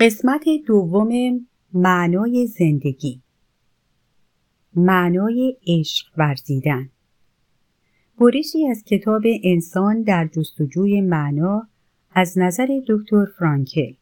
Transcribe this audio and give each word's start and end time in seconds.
قسمت 0.00 0.44
دوم 0.66 1.10
معنای 1.72 2.46
زندگی. 2.46 3.22
معنای 4.74 5.56
عشق 5.66 6.06
ورزیدن. 6.16 6.90
برشی 8.20 8.66
از 8.66 8.84
کتاب 8.84 9.22
انسان 9.44 10.02
در 10.02 10.26
جستجوی 10.26 11.00
معنا 11.00 11.68
از 12.10 12.38
نظر 12.38 12.68
دکتر 12.88 13.24
فرانکل. 13.38 13.92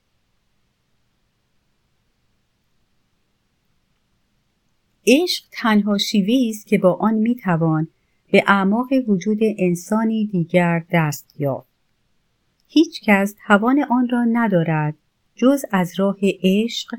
عشق 5.06 5.44
تنها 5.52 5.98
شیوهی 5.98 6.50
است 6.50 6.66
که 6.66 6.78
با 6.78 6.94
آن 6.94 7.14
می‌توان 7.14 7.88
به 8.32 8.44
اعماق 8.46 8.88
وجود 9.08 9.38
انسانی 9.58 10.26
دیگر 10.26 10.84
دست 10.92 11.40
یافت. 11.40 11.68
هیچ 12.68 13.00
کس 13.04 13.34
توان 13.46 13.84
آن 13.90 14.08
را 14.08 14.24
ندارد 14.24 14.94
جز 15.36 15.64
از 15.70 16.00
راه 16.00 16.16
عشق 16.42 16.96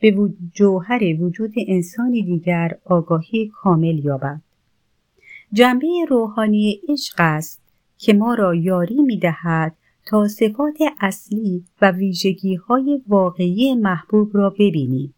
به 0.00 0.30
جوهر 0.54 1.00
وجود 1.20 1.52
انسانی 1.66 2.22
دیگر 2.22 2.78
آگاهی 2.84 3.48
کامل 3.48 4.04
یابد 4.04 4.40
جنبه 5.52 5.86
روحانی 6.08 6.80
عشق 6.88 7.14
است 7.18 7.62
که 7.98 8.12
ما 8.12 8.34
را 8.34 8.54
یاری 8.54 9.02
می 9.02 9.18
دهد 9.18 9.76
تا 10.06 10.28
صفات 10.28 10.78
اصلی 11.00 11.64
و 11.82 11.90
ویژگی 11.90 12.54
های 12.54 13.02
واقعی 13.08 13.74
محبوب 13.74 14.36
را 14.36 14.50
ببینیم 14.50 15.14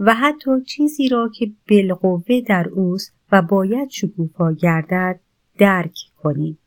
و 0.00 0.14
حتی 0.14 0.50
چیزی 0.66 1.08
را 1.08 1.30
که 1.34 1.50
بالقوه 1.70 2.40
در 2.40 2.68
اوست 2.68 3.14
و 3.32 3.42
باید 3.42 3.90
شکوفا 3.90 4.52
گردد 4.52 5.20
درک 5.58 5.98
کنیم. 6.22 6.58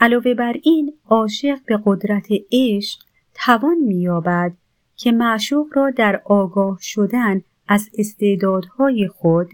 علاوه 0.00 0.34
بر 0.34 0.56
این 0.62 0.92
عاشق 1.08 1.58
به 1.66 1.80
قدرت 1.84 2.26
عشق 2.52 3.07
توان 3.44 3.76
مییابد 3.76 4.56
که 4.96 5.12
معشوق 5.12 5.66
را 5.74 5.90
در 5.90 6.22
آگاه 6.24 6.78
شدن 6.80 7.42
از 7.68 7.90
استعدادهای 7.98 9.08
خود 9.08 9.50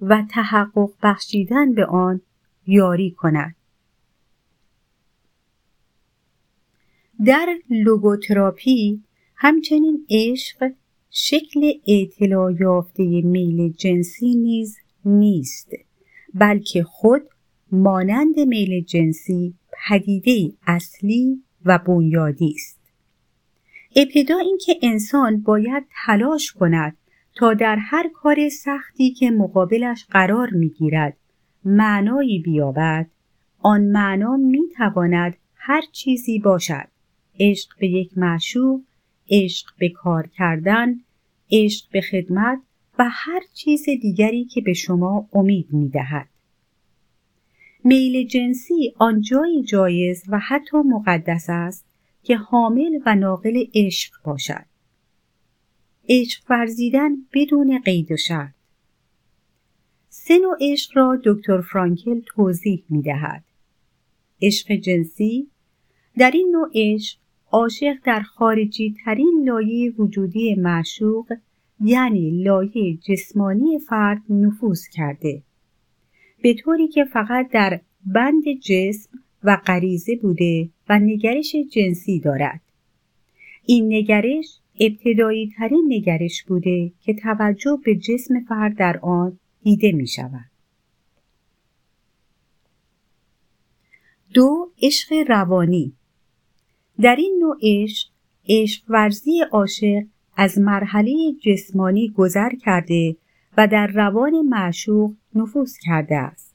و 0.00 0.24
تحقق 0.30 0.90
بخشیدن 1.02 1.74
به 1.74 1.86
آن 1.86 2.20
یاری 2.66 3.10
کند. 3.10 3.54
در 7.26 7.58
لوگوتراپی 7.70 9.02
همچنین 9.36 10.06
عشق 10.10 10.72
شکل 11.10 11.72
اطلاع 11.86 12.52
یافته 12.60 13.04
میل 13.24 13.72
جنسی 13.72 14.34
نیز 14.34 14.78
نیست 15.04 15.72
بلکه 16.34 16.82
خود 16.82 17.22
مانند 17.72 18.40
میل 18.40 18.84
جنسی 18.84 19.54
پدیده 19.88 20.52
اصلی 20.66 21.42
و 21.64 21.78
بنیادی 21.78 22.54
است 22.56 22.77
ابتدا 23.96 24.38
اینکه 24.38 24.78
انسان 24.82 25.40
باید 25.40 25.86
تلاش 26.06 26.52
کند 26.52 26.96
تا 27.34 27.54
در 27.54 27.76
هر 27.76 28.10
کار 28.14 28.48
سختی 28.48 29.10
که 29.10 29.30
مقابلش 29.30 30.06
قرار 30.10 30.50
می‌گیرد 30.50 31.16
معنایی 31.64 32.38
بیابد 32.38 33.06
آن 33.58 33.84
معنا 33.84 34.36
می‌تواند 34.36 35.36
هر 35.54 35.82
چیزی 35.92 36.38
باشد 36.38 36.88
عشق 37.40 37.68
به 37.78 37.88
یک 37.88 38.18
معشوق 38.18 38.80
عشق 39.30 39.66
به 39.78 39.88
کار 39.88 40.26
کردن 40.26 41.00
عشق 41.50 41.90
به 41.90 42.00
خدمت 42.00 42.58
و 42.98 43.04
هر 43.12 43.40
چیز 43.54 43.84
دیگری 43.84 44.44
که 44.44 44.60
به 44.60 44.72
شما 44.72 45.28
امید 45.32 45.66
می 45.72 45.88
دهد. 45.88 46.28
میل 47.84 48.26
جنسی 48.26 48.94
آنجایی 48.98 49.62
جایز 49.62 50.24
و 50.28 50.38
حتی 50.38 50.76
مقدس 50.76 51.46
است 51.48 51.87
که 52.28 52.36
حامل 52.36 52.98
و 53.06 53.14
ناقل 53.14 53.64
عشق 53.74 54.12
باشد. 54.24 54.64
عشق 56.08 56.50
ورزیدن 56.50 57.10
بدون 57.32 57.78
قید 57.78 58.12
و 58.12 58.16
شرط. 58.16 58.54
سه 60.08 60.38
نوع 60.38 60.56
عشق 60.60 60.96
را 60.96 61.20
دکتر 61.24 61.60
فرانکل 61.60 62.20
توضیح 62.26 62.84
می 62.88 63.02
دهد. 63.02 63.44
عشق 64.42 64.72
جنسی 64.72 65.48
در 66.18 66.30
این 66.30 66.50
نوع 66.52 66.70
عشق 66.74 67.18
عاشق 67.52 67.94
در 68.04 68.20
خارجی 68.20 68.96
ترین 69.04 69.42
لایه 69.44 69.90
وجودی 69.90 70.54
معشوق 70.54 71.32
یعنی 71.80 72.42
لایه 72.42 72.96
جسمانی 72.96 73.78
فرد 73.78 74.22
نفوذ 74.30 74.88
کرده 74.92 75.42
به 76.42 76.54
طوری 76.54 76.88
که 76.88 77.04
فقط 77.04 77.50
در 77.52 77.80
بند 78.06 78.44
جسم 78.62 79.10
و 79.42 79.56
غریزه 79.66 80.16
بوده 80.16 80.70
و 80.88 80.98
نگرش 80.98 81.56
جنسی 81.70 82.20
دارد 82.20 82.60
این 83.66 83.92
نگرش 83.92 84.58
ابتدایی 84.80 85.52
ترین 85.58 85.84
نگرش 85.88 86.44
بوده 86.44 86.92
که 87.02 87.14
توجه 87.14 87.78
به 87.84 87.94
جسم 87.96 88.40
فرد 88.48 88.76
در 88.76 88.98
آن 89.02 89.38
دیده 89.62 89.92
می 89.92 90.06
شود. 90.06 90.50
دو 94.34 94.70
عشق 94.82 95.12
روانی 95.28 95.92
در 97.00 97.16
این 97.16 97.38
نوع 97.40 97.56
عشق 97.62 98.08
عشق 98.48 98.82
ورزی 98.88 99.40
عاشق 99.52 100.02
از 100.36 100.58
مرحله 100.58 101.12
جسمانی 101.42 102.08
گذر 102.08 102.50
کرده 102.50 103.16
و 103.56 103.66
در 103.66 103.86
روان 103.86 104.42
معشوق 104.42 105.14
نفوذ 105.34 105.76
کرده 105.82 106.16
است. 106.16 106.54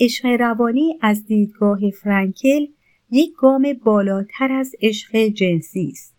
عشق 0.00 0.26
روانی 0.26 0.98
از 1.00 1.26
دیدگاه 1.26 1.90
فرانکل 1.90 2.66
یک 3.14 3.32
گام 3.36 3.72
بالاتر 3.84 4.52
از 4.52 4.74
عشق 4.82 5.16
جنسی 5.16 5.88
است. 5.92 6.14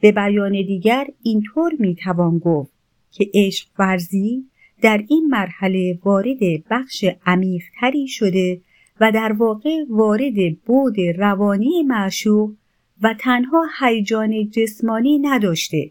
به 0.00 0.12
بیان 0.12 0.52
دیگر 0.52 1.06
اینطور 1.22 1.72
می‌توان 1.78 2.38
گفت 2.38 2.72
که 3.10 3.30
عشق 3.34 3.68
ورزی 3.78 4.44
در 4.82 5.04
این 5.08 5.26
مرحله 5.30 5.98
وارد 6.04 6.38
بخش 6.70 7.04
عمیقتری 7.26 8.08
شده 8.08 8.60
و 9.00 9.12
در 9.12 9.32
واقع 9.32 9.84
وارد 9.88 10.60
بود 10.66 11.00
روانی 11.00 11.82
معشوق 11.82 12.54
و 13.02 13.14
تنها 13.20 13.66
هیجان 13.80 14.50
جسمانی 14.50 15.18
نداشته 15.18 15.90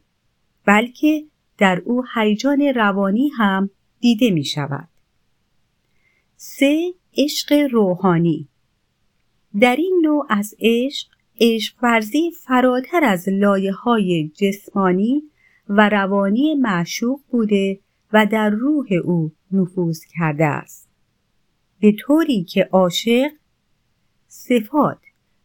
بلکه 0.66 1.23
در 1.58 1.81
او 1.85 2.03
هیجان 2.16 2.62
روانی 2.62 3.29
هم 3.38 3.69
دیده 4.00 4.29
می 4.29 4.46
شود. 4.46 4.88
سه 6.35 6.94
عشق 7.18 7.53
روحانی 7.72 8.47
در 9.59 9.75
این 9.75 10.01
نوع 10.03 10.25
از 10.29 10.56
عشق 10.59 11.07
عشق 11.39 11.75
ورزی 11.84 12.31
فراتر 12.31 13.03
از 13.03 13.29
لایه 13.29 13.72
های 13.72 14.31
جسمانی 14.35 15.23
و 15.69 15.89
روانی 15.89 16.56
معشوق 16.56 17.19
بوده 17.31 17.79
و 18.13 18.25
در 18.25 18.50
روح 18.50 18.88
او 19.03 19.31
نفوذ 19.51 20.00
کرده 20.17 20.45
است. 20.45 20.90
به 21.79 21.91
طوری 22.00 22.44
که 22.44 22.69
عاشق 22.72 23.31
صفات 24.28 25.00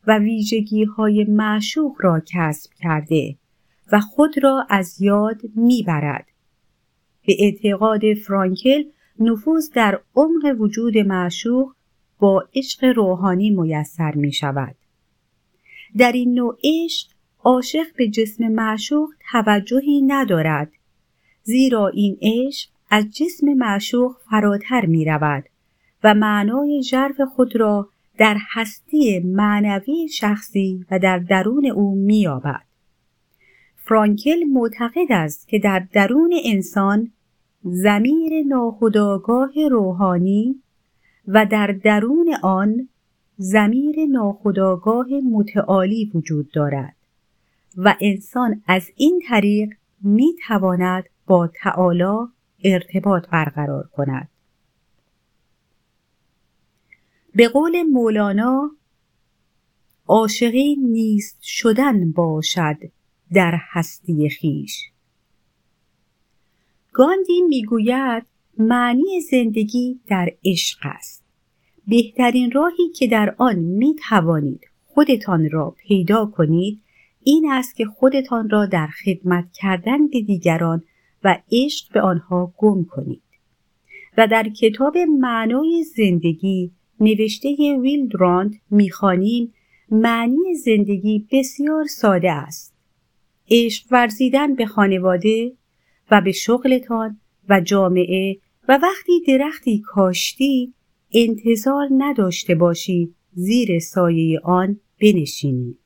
و 0.07 0.19
ویژگی 0.19 0.85
های 0.85 1.25
معشوق 1.25 1.97
را 1.99 2.23
کسب 2.27 2.71
کرده 2.75 3.37
و 3.93 4.01
خود 4.01 4.45
را 4.45 4.67
از 4.69 5.01
یاد 5.01 5.41
می‌برد. 5.57 6.27
به 7.27 7.37
اعتقاد 7.39 8.15
فرانکل 8.27 8.85
نفوذ 9.19 9.71
در 9.71 10.01
عمق 10.17 10.61
وجود 10.61 10.99
معشوق 10.99 11.76
با 12.19 12.45
عشق 12.55 12.85
روحانی 12.85 13.51
میسر 13.51 14.15
می 14.15 14.33
شود. 14.33 14.75
در 15.97 16.13
این 16.13 16.35
نوع 16.35 16.59
عشق 16.65 17.09
عاشق 17.45 17.87
به 17.97 18.09
جسم 18.09 18.49
معشوق 18.49 19.09
توجهی 19.33 20.03
ندارد 20.03 20.73
زیرا 21.43 21.89
این 21.89 22.19
عشق 22.23 22.69
از 22.91 23.05
جسم 23.11 23.55
معشوق 23.55 24.17
فراتر 24.31 24.87
می 24.87 25.05
رود 25.05 25.45
و 26.05 26.15
معنای 26.15 26.83
ژرف 26.83 27.21
خود 27.21 27.57
را 27.57 27.89
در 28.19 28.37
هستی 28.53 29.21
معنوی 29.21 30.09
شخصی 30.09 30.85
و 30.91 30.99
در 30.99 31.19
درون 31.19 31.67
او 31.67 31.95
مییابد 31.95 32.63
فرانکل 33.77 34.45
معتقد 34.53 35.07
است 35.11 35.49
که 35.49 35.59
در 35.59 35.87
درون 35.93 36.35
انسان 36.45 37.13
زمیر 37.63 38.47
ناخداگاه 38.47 39.53
روحانی 39.71 40.63
و 41.29 41.47
در 41.47 41.67
درون 41.67 42.35
آن 42.43 42.89
زمیر 43.37 44.07
ناخداگاه 44.07 45.07
متعالی 45.33 46.11
وجود 46.15 46.51
دارد 46.51 46.97
و 47.77 47.97
انسان 48.01 48.63
از 48.67 48.91
این 48.97 49.23
طریق 49.29 49.71
می 50.01 50.35
تواند 50.49 51.05
با 51.27 51.51
تعالی 51.63 52.29
ارتباط 52.65 53.29
برقرار 53.29 53.89
کند. 53.93 54.29
به 57.35 57.49
قول 57.49 57.83
مولانا 57.83 58.71
عاشقی 60.07 60.77
نیست 60.77 61.39
شدن 61.43 62.13
باشد 62.13 62.77
در 63.33 63.59
هستی 63.73 64.29
خیش. 64.29 64.91
گاندی 66.93 67.43
می‌گوید 67.49 68.27
معنی 68.59 69.21
زندگی 69.31 70.01
در 70.07 70.33
عشق 70.45 70.79
است. 70.83 71.25
بهترین 71.89 72.51
راهی 72.51 72.89
که 72.89 73.07
در 73.07 73.35
آن 73.39 73.59
می 73.59 73.95
توانید 74.09 74.61
خودتان 74.85 75.51
را 75.51 75.75
پیدا 75.79 76.27
کنید 76.27 76.81
این 77.23 77.51
است 77.51 77.77
که 77.77 77.85
خودتان 77.85 78.51
را 78.51 78.67
در 78.67 78.87
خدمت 78.87 79.53
کردن 79.53 80.09
به 80.09 80.21
دیگران 80.21 80.83
و 81.25 81.39
عشق 81.53 81.93
به 81.93 82.01
آنها 82.01 82.55
گم 82.57 82.85
کنید. 82.85 83.23
و 84.19 84.27
در 84.27 84.49
کتاب 84.49 84.99
معنای 84.99 85.85
زندگی 85.97 86.71
نوشته 87.01 87.79
ویلدراند 87.83 88.61
می‌خوانیم 88.71 89.53
معنی 89.91 90.55
زندگی 90.65 91.27
بسیار 91.33 91.85
ساده 91.85 92.33
است. 92.33 92.75
عشق 93.51 93.87
ورزیدن 93.91 94.55
به 94.55 94.67
خانواده 94.67 95.53
و 96.11 96.21
به 96.21 96.33
شغلتان 96.33 97.21
و 97.49 97.61
جامعه 97.61 98.39
و 98.69 98.79
وقتی 98.83 99.21
درختی 99.27 99.79
کاشتی 99.79 100.75
انتظار 101.13 101.89
نداشته 101.99 102.55
باشی 102.55 103.15
زیر 103.33 103.79
سایه 103.79 104.41
آن 104.45 104.81
بنشینی. 105.01 105.77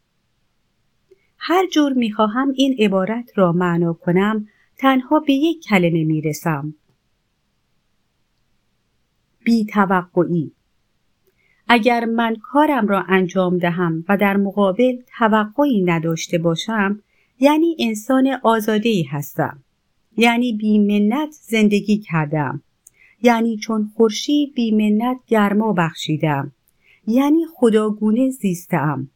هر 1.39 1.67
جور 1.69 1.93
می‌خواهم 1.93 2.53
این 2.57 2.77
عبارت 2.79 3.33
را 3.35 3.53
معنا 3.53 3.93
کنم 3.93 4.49
تنها 4.79 5.21
به 5.21 5.33
یک 5.33 5.63
کلمه 5.63 6.05
می‌رسم. 6.05 6.75
بی 9.45 9.65
توقعی 9.65 10.53
اگر 11.69 12.05
من 12.05 12.37
کارم 12.37 12.87
را 12.87 13.05
انجام 13.09 13.59
دهم 13.59 14.05
و 14.09 14.17
در 14.17 14.37
مقابل 14.37 14.97
توقعی 15.19 15.83
نداشته 15.83 16.39
باشم 16.39 17.03
یعنی 17.41 17.77
انسان 17.79 18.39
آزاده 18.43 19.05
هستم 19.11 19.63
یعنی 20.17 20.53
بیمنت 20.53 21.31
زندگی 21.31 21.99
کردم. 21.99 22.63
یعنی 23.23 23.57
چون 23.57 23.91
خورشید 23.97 24.55
بیمنت 24.55 25.17
گرما 25.27 25.73
بخشیدم 25.73 26.53
یعنی 27.07 27.47
خداگونه 27.55 28.31
زیستم 28.31 29.09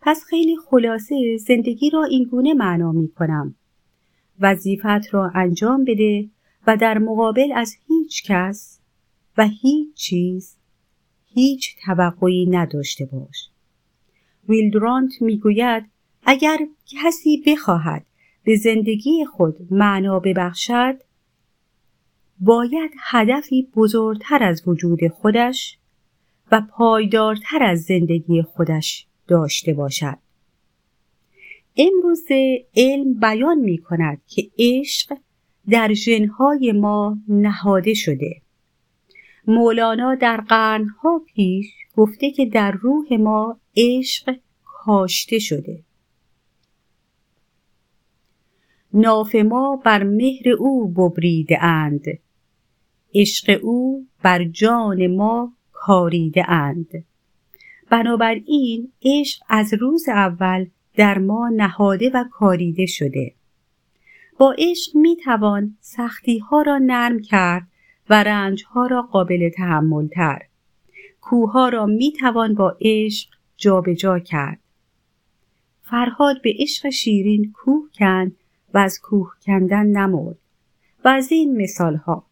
پس 0.00 0.24
خیلی 0.24 0.56
خلاصه 0.56 1.36
زندگی 1.36 1.90
را 1.90 2.04
این 2.04 2.24
گونه 2.24 2.54
معنا 2.54 2.92
می 2.92 3.08
کنم. 3.08 3.54
وظیفت 4.40 5.14
را 5.14 5.30
انجام 5.34 5.84
بده 5.84 6.28
و 6.66 6.76
در 6.76 6.98
مقابل 6.98 7.52
از 7.54 7.74
هیچ 7.88 8.22
کس 8.24 8.80
و 9.38 9.46
هیچ 9.46 9.94
چیز 9.94 10.56
هیچ 11.26 11.76
توقعی 11.84 12.46
نداشته 12.46 13.04
باش. 13.04 13.48
ویلدرانت 14.48 15.22
می‌گوید 15.22 15.84
اگر 16.22 16.58
کسی 16.86 17.42
بخواهد 17.46 18.06
به 18.44 18.56
زندگی 18.56 19.24
خود 19.24 19.56
معنا 19.70 20.20
ببخشد 20.20 20.96
باید 22.44 22.90
هدفی 22.98 23.68
بزرگتر 23.76 24.42
از 24.42 24.62
وجود 24.66 25.08
خودش 25.08 25.78
و 26.52 26.62
پایدارتر 26.70 27.62
از 27.62 27.82
زندگی 27.82 28.42
خودش 28.42 29.06
داشته 29.28 29.72
باشد. 29.72 30.18
امروز 31.76 32.24
علم 32.76 33.14
بیان 33.14 33.58
می 33.58 33.78
کند 33.78 34.20
که 34.26 34.50
عشق 34.58 35.16
در 35.68 35.92
ژنهای 35.92 36.72
ما 36.72 37.18
نهاده 37.28 37.94
شده. 37.94 38.42
مولانا 39.46 40.14
در 40.14 40.36
قرنها 40.36 41.22
پیش 41.34 41.66
گفته 41.96 42.30
که 42.30 42.46
در 42.46 42.70
روح 42.70 43.12
ما 43.12 43.60
عشق 43.76 44.36
کاشته 44.64 45.38
شده. 45.38 45.82
ناف 48.94 49.34
ما 49.34 49.82
بر 49.84 50.02
مهر 50.02 50.48
او 50.48 50.88
ببریده 50.88 51.64
اند. 51.64 52.04
عشق 53.14 53.58
او 53.62 54.06
بر 54.22 54.44
جان 54.44 55.06
ما 55.06 55.52
کاریده 55.72 56.50
اند. 56.50 57.04
بنابراین 57.90 58.92
عشق 59.02 59.42
از 59.48 59.74
روز 59.74 60.08
اول 60.08 60.66
در 60.96 61.18
ما 61.18 61.48
نهاده 61.48 62.10
و 62.14 62.24
کاریده 62.30 62.86
شده. 62.86 63.34
با 64.38 64.54
عشق 64.58 64.96
می 64.96 65.16
توان 65.16 65.76
سختی 65.80 66.38
ها 66.38 66.62
را 66.62 66.78
نرم 66.78 67.20
کرد 67.20 67.66
و 68.10 68.22
رنج 68.22 68.64
ها 68.64 68.86
را 68.86 69.02
قابل 69.02 69.50
تحمل 69.56 70.06
تر 70.06 70.42
کوه 71.20 71.70
را 71.70 71.86
می 71.86 72.12
توان 72.12 72.54
با 72.54 72.76
عشق 72.80 73.28
جابجا 73.56 73.94
جا 73.94 74.18
کرد. 74.18 74.58
فرهاد 75.82 76.42
به 76.42 76.54
عشق 76.58 76.90
شیرین 76.90 77.52
کوه 77.52 77.88
کند 77.94 78.36
و 78.74 78.78
از 78.78 79.00
کوه 79.00 79.32
کندن 79.46 79.86
نمرد. 79.86 80.38
و 81.04 81.08
از 81.08 81.32
این 81.32 81.62
مثال 81.62 81.96
ها 81.96 82.26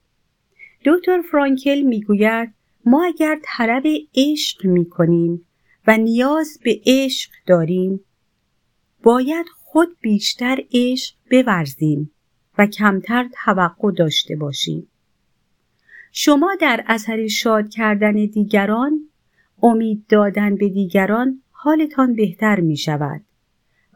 دکتر 0.84 1.22
فرانکل 1.22 1.82
می‌گوید 1.82 2.54
ما 2.84 3.04
اگر 3.04 3.38
طلب 3.42 3.82
عشق 4.14 4.66
می 4.66 4.88
کنیم 4.88 5.46
و 5.86 5.96
نیاز 5.96 6.58
به 6.64 6.80
عشق 6.86 7.30
داریم 7.46 8.00
باید 9.02 9.46
خود 9.64 9.96
بیشتر 10.00 10.58
عشق 10.72 11.14
بورزیم 11.30 12.10
و 12.58 12.66
کمتر 12.66 13.28
توقع 13.44 13.92
داشته 13.92 14.36
باشیم 14.36 14.88
شما 16.12 16.56
در 16.60 16.84
اثر 16.86 17.26
شاد 17.26 17.68
کردن 17.68 18.12
دیگران 18.12 19.00
امید 19.62 20.04
دادن 20.08 20.56
به 20.56 20.68
دیگران 20.68 21.42
حالتان 21.50 22.14
بهتر 22.14 22.60
می 22.60 22.76
شود 22.76 23.20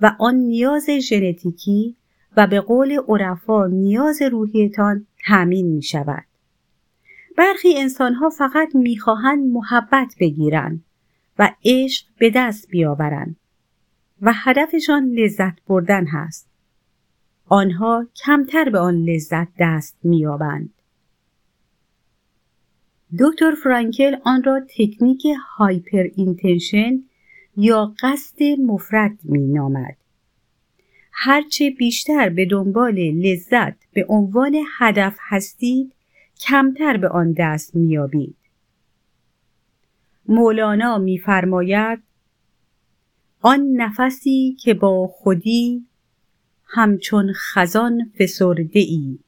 و 0.01 0.17
آن 0.19 0.35
نیاز 0.35 0.91
ژنتیکی 0.91 1.97
و 2.37 2.47
به 2.47 2.61
قول 2.61 2.99
عرفا 3.09 3.67
نیاز 3.67 4.23
روحیتان 4.23 5.07
تأمین 5.27 5.67
می 5.67 5.83
شود. 5.83 6.25
برخی 7.37 7.79
انسانها 7.79 8.31
فقط 8.31 8.75
می‌خواهند 8.75 9.53
محبت 9.53 10.15
بگیرند 10.21 10.85
و 11.39 11.55
عشق 11.65 12.07
به 12.19 12.33
دست 12.35 12.69
بیاورند 12.69 13.37
و 14.23 14.33
هدفشان 14.35 15.05
لذت 15.05 15.59
بردن 15.67 16.07
هست. 16.07 16.49
آنها 17.47 18.07
کمتر 18.25 18.71
به 18.71 18.79
آن 18.79 18.95
لذت 18.95 19.49
دست 19.59 19.97
مییابند. 20.03 20.71
دکتر 23.19 23.55
فرانکل 23.55 24.17
آن 24.25 24.43
را 24.43 24.61
تکنیک 24.79 25.27
هایپر 25.57 26.07
اینتنشن 26.15 27.03
یا 27.57 27.95
قصد 28.01 28.43
مفرد 28.43 29.19
می 29.25 29.47
نامد. 29.47 29.97
هرچه 31.13 31.71
بیشتر 31.71 32.29
به 32.29 32.47
دنبال 32.47 32.95
لذت 32.95 33.75
به 33.93 34.07
عنوان 34.09 34.57
هدف 34.79 35.17
هستید 35.21 35.93
کمتر 36.41 36.97
به 36.97 37.09
آن 37.09 37.33
دست 37.39 37.75
میابید 37.77 38.37
مولانا 40.29 40.99
میفرماید 40.99 42.03
آن 43.41 43.61
نفسی 43.77 44.57
که 44.61 44.75
با 44.75 45.07
خودی 45.07 45.87
همچون 46.65 47.33
خزان 47.33 48.13
فسرده 48.19 48.81
ای 48.81 49.19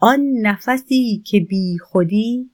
آن 0.00 0.20
نفسی 0.42 1.22
که 1.26 1.40
بی 1.40 1.78
خودی 1.78 2.50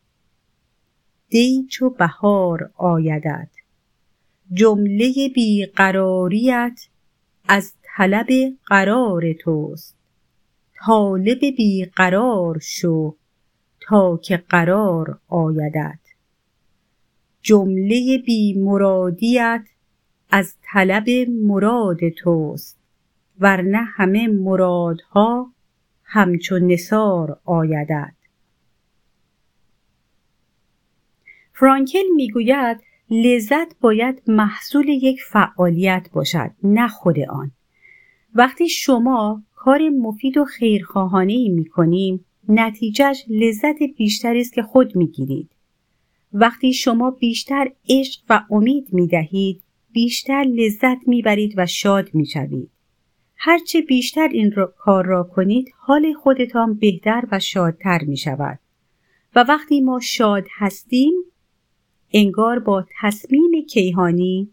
دی 1.28 1.66
چو 1.70 1.90
بهار 1.90 2.70
آیدد 2.74 3.50
جمله 4.52 5.28
بیقراریت 5.34 6.80
از 7.48 7.74
طلب 7.82 8.26
قرار 8.66 9.32
توست. 9.32 9.96
طالب 10.86 11.38
بیقرار 11.40 12.58
شو 12.58 13.16
تا 13.84 14.16
که 14.16 14.36
قرار 14.36 15.18
آیدد 15.28 15.98
جمله 17.42 18.18
بی 18.18 18.54
مرادیت 18.58 19.64
از 20.30 20.54
طلب 20.72 21.08
مراد 21.28 22.08
توست 22.08 22.78
ورنه 23.40 23.82
همه 23.82 24.28
مرادها 24.28 25.52
همچون 26.04 26.72
نصار 26.72 27.40
آیدد 27.44 28.14
فرانکل 31.52 32.04
می‌گوید 32.16 32.80
لذت 33.10 33.80
باید 33.80 34.22
محصول 34.26 34.88
یک 34.88 35.22
فعالیت 35.22 36.08
باشد 36.12 36.50
نه 36.62 36.88
خود 36.88 37.18
آن. 37.18 37.50
وقتی 38.34 38.68
شما 38.68 39.42
کار 39.54 39.88
مفید 39.88 40.36
و 40.36 40.44
خیرخواهانه 40.44 41.32
ای 41.32 41.48
می 41.48 41.64
کنیم 41.64 42.24
نتیجهش 42.48 43.24
لذت 43.28 43.82
بیشتری 43.96 44.40
است 44.40 44.52
که 44.52 44.62
خود 44.62 44.96
می 44.96 45.06
گیرید. 45.06 45.50
وقتی 46.32 46.72
شما 46.72 47.10
بیشتر 47.10 47.72
عشق 47.88 48.20
و 48.28 48.44
امید 48.50 48.92
می 48.92 49.06
دهید 49.06 49.62
بیشتر 49.92 50.44
لذت 50.48 51.08
می 51.08 51.22
برید 51.22 51.54
و 51.56 51.66
شاد 51.66 52.14
می 52.14 52.26
شوید. 52.26 52.70
هرچه 53.36 53.80
بیشتر 53.80 54.28
این 54.28 54.54
کار 54.78 55.06
را 55.06 55.22
کنید 55.22 55.72
حال 55.78 56.12
خودتان 56.12 56.74
بهتر 56.74 57.24
و 57.32 57.38
شادتر 57.38 58.04
می 58.04 58.16
شود. 58.16 58.58
و 59.34 59.44
وقتی 59.48 59.80
ما 59.80 60.00
شاد 60.00 60.46
هستیم 60.58 61.12
انگار 62.12 62.58
با 62.58 62.86
تصمیم 63.00 63.66
کیهانی 63.70 64.50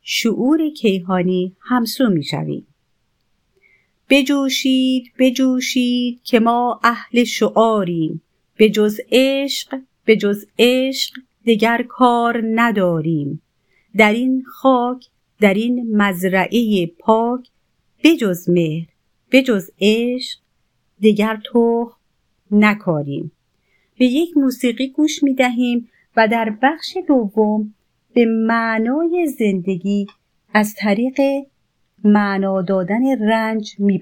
شعور 0.00 0.70
کیهانی 0.70 1.56
همسو 1.60 2.10
می 2.10 2.24
شویم. 2.24 2.66
بجوشید 4.10 5.12
بجوشید 5.18 6.20
که 6.24 6.40
ما 6.40 6.80
اهل 6.84 7.24
شعاریم. 7.24 8.22
به 8.56 8.70
جز 8.70 9.00
عشق 9.10 9.80
به 10.04 10.16
جز 10.16 10.44
عشق 10.58 11.14
دگر 11.46 11.82
کار 11.88 12.42
نداریم. 12.54 13.42
در 13.96 14.12
این 14.12 14.42
خاک 14.42 15.06
در 15.40 15.54
این 15.54 15.96
مزرعه 15.96 16.86
پاک 16.86 17.48
بجز 18.04 18.48
مهر 18.50 18.86
بجز 19.32 19.70
عشق 19.80 20.38
دیگر 21.00 21.40
تو 21.44 21.92
نکاریم. 22.50 23.32
به 23.98 24.06
یک 24.06 24.36
موسیقی 24.36 24.88
گوش 24.88 25.22
می 25.22 25.34
دهیم 25.34 25.88
و 26.16 26.28
در 26.28 26.56
بخش 26.62 26.96
دوم 27.08 27.74
به 28.14 28.24
معنای 28.26 29.26
زندگی 29.38 30.06
از 30.54 30.74
طریق 30.74 31.20
معنا 32.04 32.62
دادن 32.62 33.28
رنج 33.28 33.76
می 33.78 33.98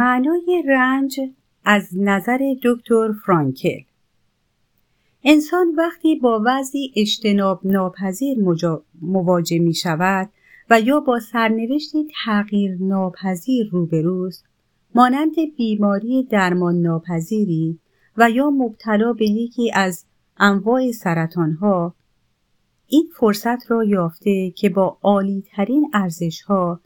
معنای 0.00 0.62
رنج 0.68 1.20
از 1.64 1.88
نظر 1.96 2.38
دکتر 2.64 3.12
فرانکل. 3.26 3.80
انسان 5.24 5.74
وقتی 5.76 6.16
با 6.16 6.42
وضعی 6.46 6.92
اجتناب 6.96 7.60
ناپذیر 7.64 8.38
مواجه 9.02 9.58
می 9.58 9.74
شود 9.74 10.30
و 10.70 10.80
یا 10.80 11.00
با 11.00 11.20
سرنوشتی 11.20 12.08
تغییر 12.24 12.76
ناپذیر 12.80 13.68
روبروست 13.72 14.44
مانند 14.94 15.34
بیماری 15.56 16.22
درمان 16.30 16.74
ناپذیری 16.74 17.78
و 18.16 18.30
یا 18.30 18.50
مبتلا 18.50 19.12
به 19.12 19.26
یکی 19.26 19.72
از 19.74 20.04
انواع 20.38 20.90
سرطان 20.92 21.52
ها 21.52 21.94
این 22.86 23.08
فرصت 23.16 23.70
را 23.70 23.84
یافته 23.84 24.50
که 24.50 24.68
با 24.68 24.98
عالی 25.02 25.44
ترین 25.56 25.90
ارزش 25.94 26.40
ها 26.42 26.80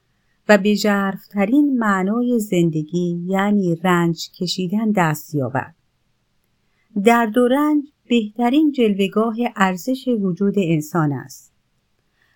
و 0.48 0.58
به 0.58 0.76
جرفترین 0.76 1.78
معنای 1.78 2.38
زندگی 2.38 3.24
یعنی 3.26 3.76
رنج 3.84 4.30
کشیدن 4.30 4.90
دست 4.90 5.34
یابد. 5.34 5.74
درد 7.04 7.38
و 7.38 7.48
رنج 7.48 7.84
بهترین 8.08 8.72
جلوگاه 8.72 9.36
ارزش 9.56 10.08
وجود 10.08 10.54
انسان 10.56 11.12
است 11.12 11.52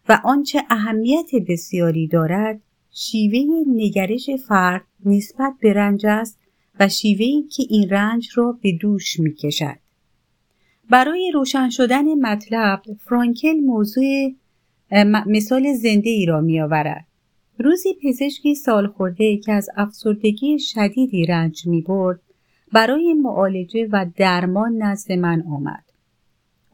و 0.09 0.21
آنچه 0.25 0.63
اهمیت 0.71 1.31
بسیاری 1.49 2.07
دارد 2.07 2.61
شیوه 2.91 3.65
نگرش 3.67 4.31
فرد 4.49 4.85
نسبت 5.05 5.55
به 5.61 5.73
رنج 5.73 6.07
است 6.07 6.39
و 6.81 6.89
شیوهی 6.89 7.43
که 7.43 7.63
این 7.71 7.91
رنج 7.91 8.29
را 8.35 8.59
به 8.63 8.73
دوش 8.73 9.21
می 9.21 9.35
کشد. 9.35 9.79
برای 10.91 11.31
روشن 11.35 11.71
شدن 11.71 12.15
مطلب 12.15 12.83
فرانکل 13.05 13.61
موضوع 13.61 14.05
مثال 15.27 15.73
زنده 15.73 16.11
ای 16.11 16.27
را 16.27 16.41
می 16.41 16.61
آورد. 16.61 17.08
روزی 17.59 17.95
پزشکی 18.03 18.55
سال 18.55 18.87
خورده 18.87 19.37
که 19.37 19.53
از 19.53 19.69
افسردگی 19.77 20.59
شدیدی 20.59 21.27
رنج 21.27 21.67
می 21.67 21.81
برد 21.81 22.21
برای 22.73 23.15
معالجه 23.15 23.89
و 23.93 24.07
درمان 24.17 24.83
نزد 24.83 25.13
من 25.13 25.43
آمد. 25.43 25.85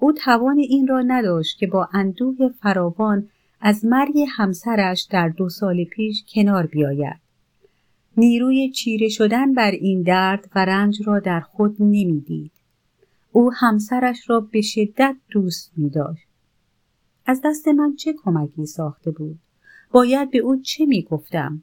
او 0.00 0.12
توان 0.12 0.58
این 0.58 0.86
را 0.86 1.02
نداشت 1.02 1.58
که 1.58 1.66
با 1.66 1.88
اندوه 1.92 2.48
فراوان 2.48 3.28
از 3.60 3.84
مرگ 3.84 4.18
همسرش 4.36 5.06
در 5.10 5.28
دو 5.28 5.48
سال 5.48 5.84
پیش 5.84 6.24
کنار 6.34 6.66
بیاید. 6.66 7.20
نیروی 8.16 8.70
چیره 8.70 9.08
شدن 9.08 9.54
بر 9.54 9.70
این 9.70 10.02
درد 10.02 10.50
و 10.54 10.64
رنج 10.64 11.02
را 11.06 11.18
در 11.18 11.40
خود 11.40 11.76
نمی‌دید. 11.80 12.52
او 13.32 13.52
همسرش 13.52 14.30
را 14.30 14.40
به 14.40 14.60
شدت 14.60 15.16
دوست 15.30 15.72
می 15.76 15.90
داشت. 15.90 16.26
از 17.26 17.40
دست 17.44 17.68
من 17.68 17.96
چه 17.96 18.14
کمکی 18.24 18.66
ساخته 18.66 19.10
بود؟ 19.10 19.38
باید 19.94 20.30
به 20.30 20.38
او 20.38 20.56
چه 20.56 20.86
می 20.86 21.02
گفتم؟ 21.02 21.62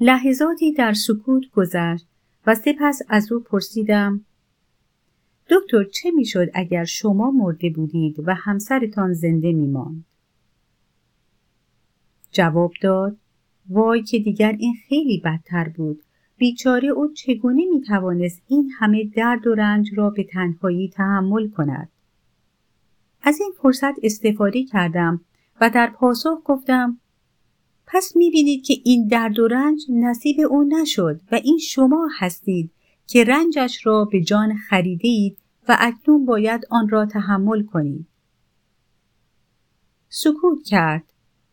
لحظاتی 0.00 0.72
در 0.72 0.92
سکوت 0.92 1.50
گذشت 1.50 2.06
و 2.46 2.54
سپس 2.54 3.02
از 3.08 3.32
او 3.32 3.40
پرسیدم 3.40 4.24
دکتر 5.50 5.84
چه 5.84 6.10
می‌شد 6.10 6.48
اگر 6.54 6.84
شما 6.84 7.30
مرده 7.30 7.70
بودید 7.70 8.16
و 8.28 8.34
همسرتان 8.34 9.12
زنده 9.12 9.52
میماند؟ 9.52 10.04
جواب 12.32 12.72
داد 12.82 13.16
وای 13.68 14.02
که 14.02 14.18
دیگر 14.18 14.56
این 14.58 14.74
خیلی 14.88 15.22
بدتر 15.24 15.68
بود. 15.68 16.02
بیچاره 16.36 16.88
او 16.88 17.12
چگونه 17.12 17.62
می‌توانست 17.74 18.42
این 18.48 18.70
همه 18.78 19.04
درد 19.04 19.46
و 19.46 19.54
رنج 19.54 19.90
را 19.96 20.10
به 20.10 20.24
تنهایی 20.24 20.88
تحمل 20.88 21.48
کند؟ 21.48 21.88
از 23.22 23.40
این 23.40 23.52
فرصت 23.62 23.94
استفاده 24.02 24.64
کردم 24.64 25.20
و 25.60 25.70
در 25.70 25.90
پاسخ 25.90 26.38
گفتم 26.44 26.98
پس 27.86 28.16
می‌بینید 28.16 28.64
که 28.64 28.74
این 28.84 29.08
درد 29.08 29.38
و 29.38 29.48
رنج 29.48 29.86
نصیب 29.90 30.36
او 30.50 30.64
نشد 30.64 31.20
و 31.32 31.34
این 31.34 31.58
شما 31.58 32.08
هستید 32.18 32.70
که 33.06 33.24
رنجش 33.24 33.86
را 33.86 34.04
به 34.04 34.20
جان 34.20 34.56
خریدید 34.56 35.38
و 35.68 35.76
اکنون 35.80 36.26
باید 36.26 36.66
آن 36.70 36.88
را 36.88 37.06
تحمل 37.06 37.62
کنید. 37.62 38.06
سکوت 40.08 40.62
کرد. 40.64 41.04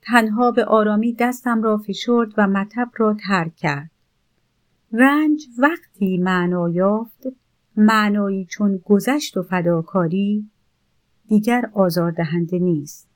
تنها 0.02 0.52
به 0.52 0.66
آرامی 0.66 1.14
دستم 1.14 1.62
را 1.62 1.78
فشرد 1.78 2.34
و 2.38 2.48
مطب 2.48 2.92
را 2.98 3.18
ترک 3.28 3.56
کرد. 3.56 3.92
رنج 4.92 5.48
وقتی 5.58 6.18
معنا 6.18 6.70
یافت 6.70 7.28
معنایی 7.76 8.46
چون 8.46 8.78
گذشت 8.86 9.38
و 9.38 9.44
فداکاری 9.44 10.50
دیگر 11.30 11.70
آزاردهنده 11.74 12.60
نیست. 12.60 13.10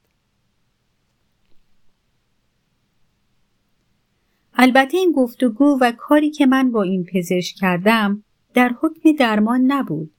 البته 4.54 4.98
این 4.98 5.12
گفتگو 5.12 5.78
و 5.82 5.92
کاری 5.98 6.32
که 6.32 6.46
من 6.46 6.72
با 6.72 6.84
این 6.84 7.06
پزشک 7.14 7.56
کردم 7.56 8.24
در 8.54 8.76
حکم 8.82 9.12
درمان 9.20 9.62
نبود 9.68 10.12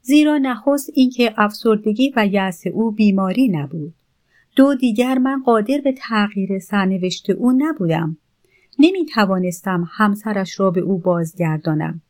زیرا 0.00 0.38
نخست 0.38 0.90
اینکه 0.94 1.34
افسردگی 1.36 2.12
و 2.16 2.26
یأس 2.26 2.66
او 2.66 2.90
بیماری 2.90 3.48
نبود. 3.48 3.94
دو 4.56 4.74
دیگر 4.74 5.18
من 5.18 5.42
قادر 5.42 5.80
به 5.84 5.94
تغییر 5.98 6.58
سرنوشت 6.58 7.30
او 7.30 7.52
نبودم. 7.52 8.16
نمی 8.78 9.06
توانستم 9.06 9.88
همسرش 9.90 10.60
را 10.60 10.70
به 10.70 10.80
او 10.80 10.98
بازگردانم. 10.98 12.02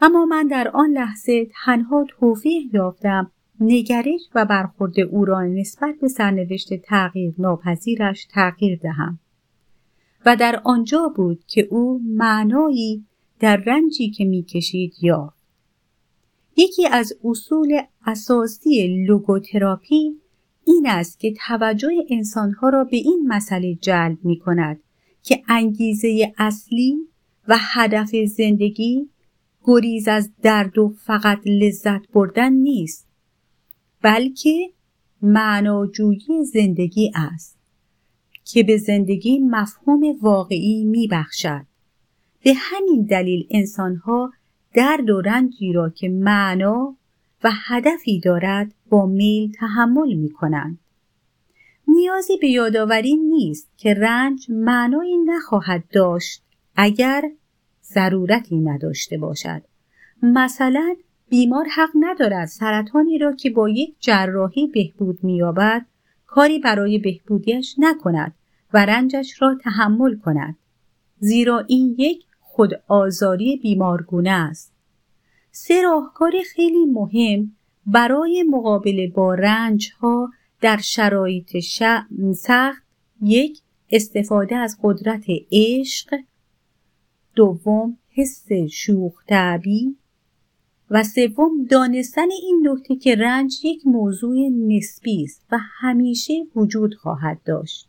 اما 0.00 0.24
من 0.24 0.46
در 0.46 0.68
آن 0.68 0.90
لحظه 0.90 1.46
تنها 1.64 2.04
توفیق 2.08 2.74
یافتم 2.74 3.30
نگرش 3.60 4.20
و 4.34 4.44
برخورد 4.44 5.00
او 5.00 5.24
را 5.24 5.42
نسبت 5.42 5.94
به 6.00 6.08
سرنوشت 6.08 6.74
تغییر 6.74 7.34
ناپذیرش 7.38 8.26
تغییر 8.30 8.78
دهم. 8.78 9.18
و 10.26 10.36
در 10.36 10.60
آنجا 10.64 11.12
بود 11.16 11.44
که 11.46 11.68
او 11.70 12.00
معنایی 12.04 13.04
در 13.40 13.56
رنجی 13.56 14.10
که 14.10 14.24
می‌کشید 14.24 14.94
یا 15.02 15.32
یکی 16.56 16.88
از 16.88 17.12
اصول 17.24 17.80
اساسی 18.06 19.04
لوگوتراپی 19.06 20.20
این 20.64 20.86
است 20.86 21.20
که 21.20 21.34
توجه 21.46 21.90
انسانها 22.10 22.68
را 22.68 22.84
به 22.84 22.96
این 22.96 23.24
مسئله 23.28 23.74
جلب 23.74 24.18
می 24.22 24.38
کند 24.38 24.80
که 25.22 25.42
انگیزه 25.48 26.32
اصلی 26.38 26.96
و 27.48 27.56
هدف 27.58 28.10
زندگی 28.26 29.08
گریز 29.64 30.08
از 30.08 30.30
درد 30.42 30.78
و 30.78 30.88
فقط 30.88 31.38
لذت 31.46 32.12
بردن 32.12 32.52
نیست. 32.52 33.05
بلکه 34.06 34.70
معناجویی 35.22 36.44
زندگی 36.44 37.12
است 37.14 37.58
که 38.44 38.62
به 38.62 38.76
زندگی 38.76 39.38
مفهوم 39.38 40.02
واقعی 40.22 40.84
می 40.84 41.08
بخشد. 41.08 41.66
به 42.44 42.52
همین 42.56 43.02
دلیل 43.02 43.46
انسانها 43.50 44.32
درد 44.74 45.10
و 45.10 45.20
رنجی 45.20 45.72
را 45.72 45.90
که 45.90 46.08
معنا 46.08 46.96
و 47.44 47.50
هدفی 47.66 48.20
دارد 48.20 48.74
با 48.90 49.06
میل 49.06 49.52
تحمل 49.52 50.14
می 50.14 50.30
کنند. 50.30 50.78
نیازی 51.88 52.36
به 52.36 52.48
یادآوری 52.48 53.16
نیست 53.16 53.68
که 53.76 53.94
رنج 53.94 54.46
معنایی 54.50 55.16
نخواهد 55.16 55.84
داشت 55.92 56.42
اگر 56.76 57.30
ضرورتی 57.84 58.56
نداشته 58.56 59.18
باشد. 59.18 59.62
مثلا 60.22 60.96
بیمار 61.28 61.66
حق 61.68 61.90
ندارد 61.94 62.46
سرطانی 62.46 63.18
را 63.18 63.32
که 63.32 63.50
با 63.50 63.68
یک 63.68 63.94
جراحی 64.00 64.66
بهبود 64.66 65.24
مییابد 65.24 65.86
کاری 66.26 66.58
برای 66.58 66.98
بهبودیش 66.98 67.74
نکند 67.78 68.34
و 68.72 68.84
رنجش 68.84 69.42
را 69.42 69.54
تحمل 69.54 70.16
کند. 70.16 70.56
زیرا 71.18 71.58
این 71.58 71.94
یک 71.98 72.24
خود 72.40 72.82
آزاری 72.88 73.56
بیمارگونه 73.56 74.30
است. 74.30 74.72
سه 75.50 75.82
راهکار 75.82 76.32
خیلی 76.54 76.84
مهم 76.84 77.52
برای 77.86 78.42
مقابله 78.42 79.08
با 79.08 79.34
رنج 79.34 79.92
ها 80.00 80.30
در 80.60 80.76
شرایط 80.76 81.56
سخت. 82.34 82.82
یک 83.22 83.60
استفاده 83.90 84.56
از 84.56 84.78
قدرت 84.82 85.24
عشق. 85.52 86.16
دوم 87.34 87.98
حس 88.10 88.52
شوخ 88.70 89.24
تعبی 89.24 89.96
و 90.90 91.04
سوم 91.04 91.64
دانستن 91.70 92.30
این 92.42 92.68
نکته 92.68 92.96
که 92.96 93.14
رنج 93.14 93.64
یک 93.64 93.86
موضوع 93.86 94.48
نسبی 94.48 95.24
است 95.24 95.46
و 95.52 95.58
همیشه 95.80 96.32
وجود 96.56 96.94
خواهد 96.94 97.40
داشت. 97.44 97.88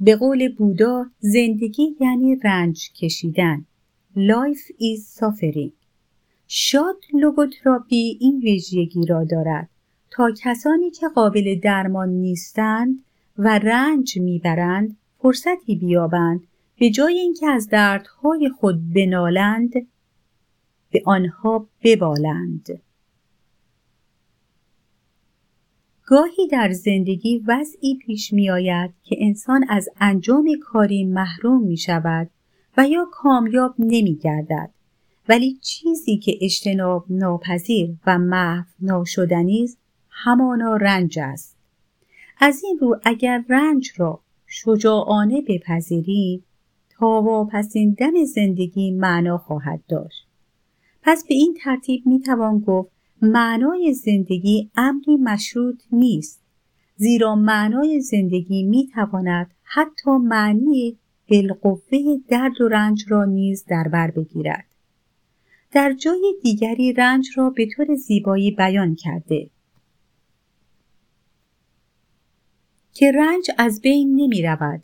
به 0.00 0.16
قول 0.16 0.54
بودا 0.54 1.06
زندگی 1.18 1.96
یعنی 2.00 2.36
رنج 2.36 2.92
کشیدن. 2.92 3.64
Life 4.16 4.70
is 4.70 5.20
suffering. 5.20 5.72
شاد 6.48 6.96
لوگوتراپی 7.14 8.18
این 8.20 8.38
ویژگی 8.38 9.06
را 9.06 9.24
دارد. 9.24 9.68
تا 10.10 10.30
کسانی 10.42 10.90
که 10.90 11.08
قابل 11.08 11.60
درمان 11.62 12.08
نیستند 12.08 13.04
و 13.38 13.58
رنج 13.58 14.18
می‌برند 14.18 14.96
فرصتی 15.18 15.76
بیابند 15.76 16.46
به 16.78 16.90
جای 16.90 17.18
اینکه 17.18 17.46
از 17.46 17.68
دردهای 17.68 18.50
خود 18.60 18.92
بنالند 18.92 19.72
به 20.90 21.02
آنها 21.06 21.68
ببالند 21.82 22.80
گاهی 26.06 26.48
در 26.48 26.72
زندگی 26.72 27.44
وضعی 27.46 27.94
پیش 27.94 28.32
می 28.32 28.50
آید 28.50 28.90
که 29.02 29.16
انسان 29.18 29.64
از 29.68 29.88
انجام 30.00 30.48
کاری 30.62 31.04
محروم 31.04 31.62
می 31.62 31.76
شود 31.76 32.30
و 32.76 32.88
یا 32.88 33.08
کامیاب 33.12 33.74
نمی 33.78 34.14
گردد. 34.14 34.70
ولی 35.28 35.58
چیزی 35.62 36.16
که 36.16 36.38
اجتناب 36.40 37.04
ناپذیر 37.10 37.96
و 38.06 38.18
محو 38.18 38.64
ناشدنی 38.80 39.64
است 39.64 39.78
همانا 40.10 40.76
رنج 40.76 41.18
است. 41.18 41.56
از 42.38 42.64
این 42.64 42.78
رو 42.78 43.00
اگر 43.04 43.44
رنج 43.48 43.90
را 43.96 44.20
شجاعانه 44.46 45.42
بپذیریم 45.48 46.44
تا 46.98 47.22
واپسیندن 47.22 48.24
زندگی 48.24 48.90
معنا 48.90 49.38
خواهد 49.38 49.80
داشت. 49.88 50.26
پس 51.02 51.24
به 51.28 51.34
این 51.34 51.56
ترتیب 51.64 52.06
می 52.06 52.20
توان 52.20 52.58
گفت 52.58 52.90
معنای 53.22 53.94
زندگی 53.94 54.70
امری 54.76 55.16
مشروط 55.16 55.82
نیست 55.92 56.42
زیرا 56.96 57.34
معنای 57.34 58.00
زندگی 58.00 58.62
می 58.62 58.88
تواند 58.94 59.50
حتی 59.62 60.10
معنی 60.10 60.98
بالقوه 61.30 61.98
درد 62.28 62.60
و 62.60 62.68
رنج 62.68 63.04
را 63.08 63.24
نیز 63.24 63.64
در 63.64 63.88
بر 63.88 64.10
بگیرد. 64.10 64.64
در 65.72 65.92
جای 65.92 66.34
دیگری 66.42 66.92
رنج 66.92 67.28
را 67.36 67.50
به 67.50 67.68
طور 67.76 67.94
زیبایی 67.94 68.50
بیان 68.50 68.94
کرده. 68.94 69.50
که 72.92 73.12
رنج 73.12 73.50
از 73.58 73.80
بین 73.80 74.16
نمی 74.16 74.42
رود. 74.42 74.82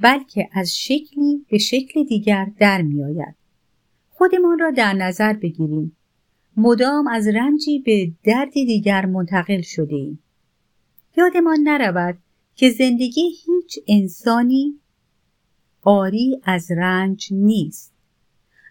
بلکه 0.00 0.48
از 0.52 0.76
شکلی 0.76 1.46
به 1.50 1.58
شکل 1.58 2.04
دیگر 2.04 2.48
در 2.58 2.82
می 2.82 3.04
آید. 3.04 3.34
خودمان 4.10 4.58
را 4.58 4.70
در 4.70 4.92
نظر 4.92 5.32
بگیریم 5.32 5.96
مدام 6.56 7.06
از 7.06 7.28
رنجی 7.28 7.78
به 7.78 8.12
درد 8.24 8.52
دیگر 8.52 9.06
منتقل 9.06 9.60
شده 9.60 9.94
ایم. 9.94 10.22
یادمان 11.16 11.58
نرود 11.64 12.18
که 12.54 12.70
زندگی 12.70 13.22
هیچ 13.46 13.78
انسانی 13.88 14.80
آری 15.82 16.40
از 16.44 16.70
رنج 16.70 17.28
نیست. 17.32 17.92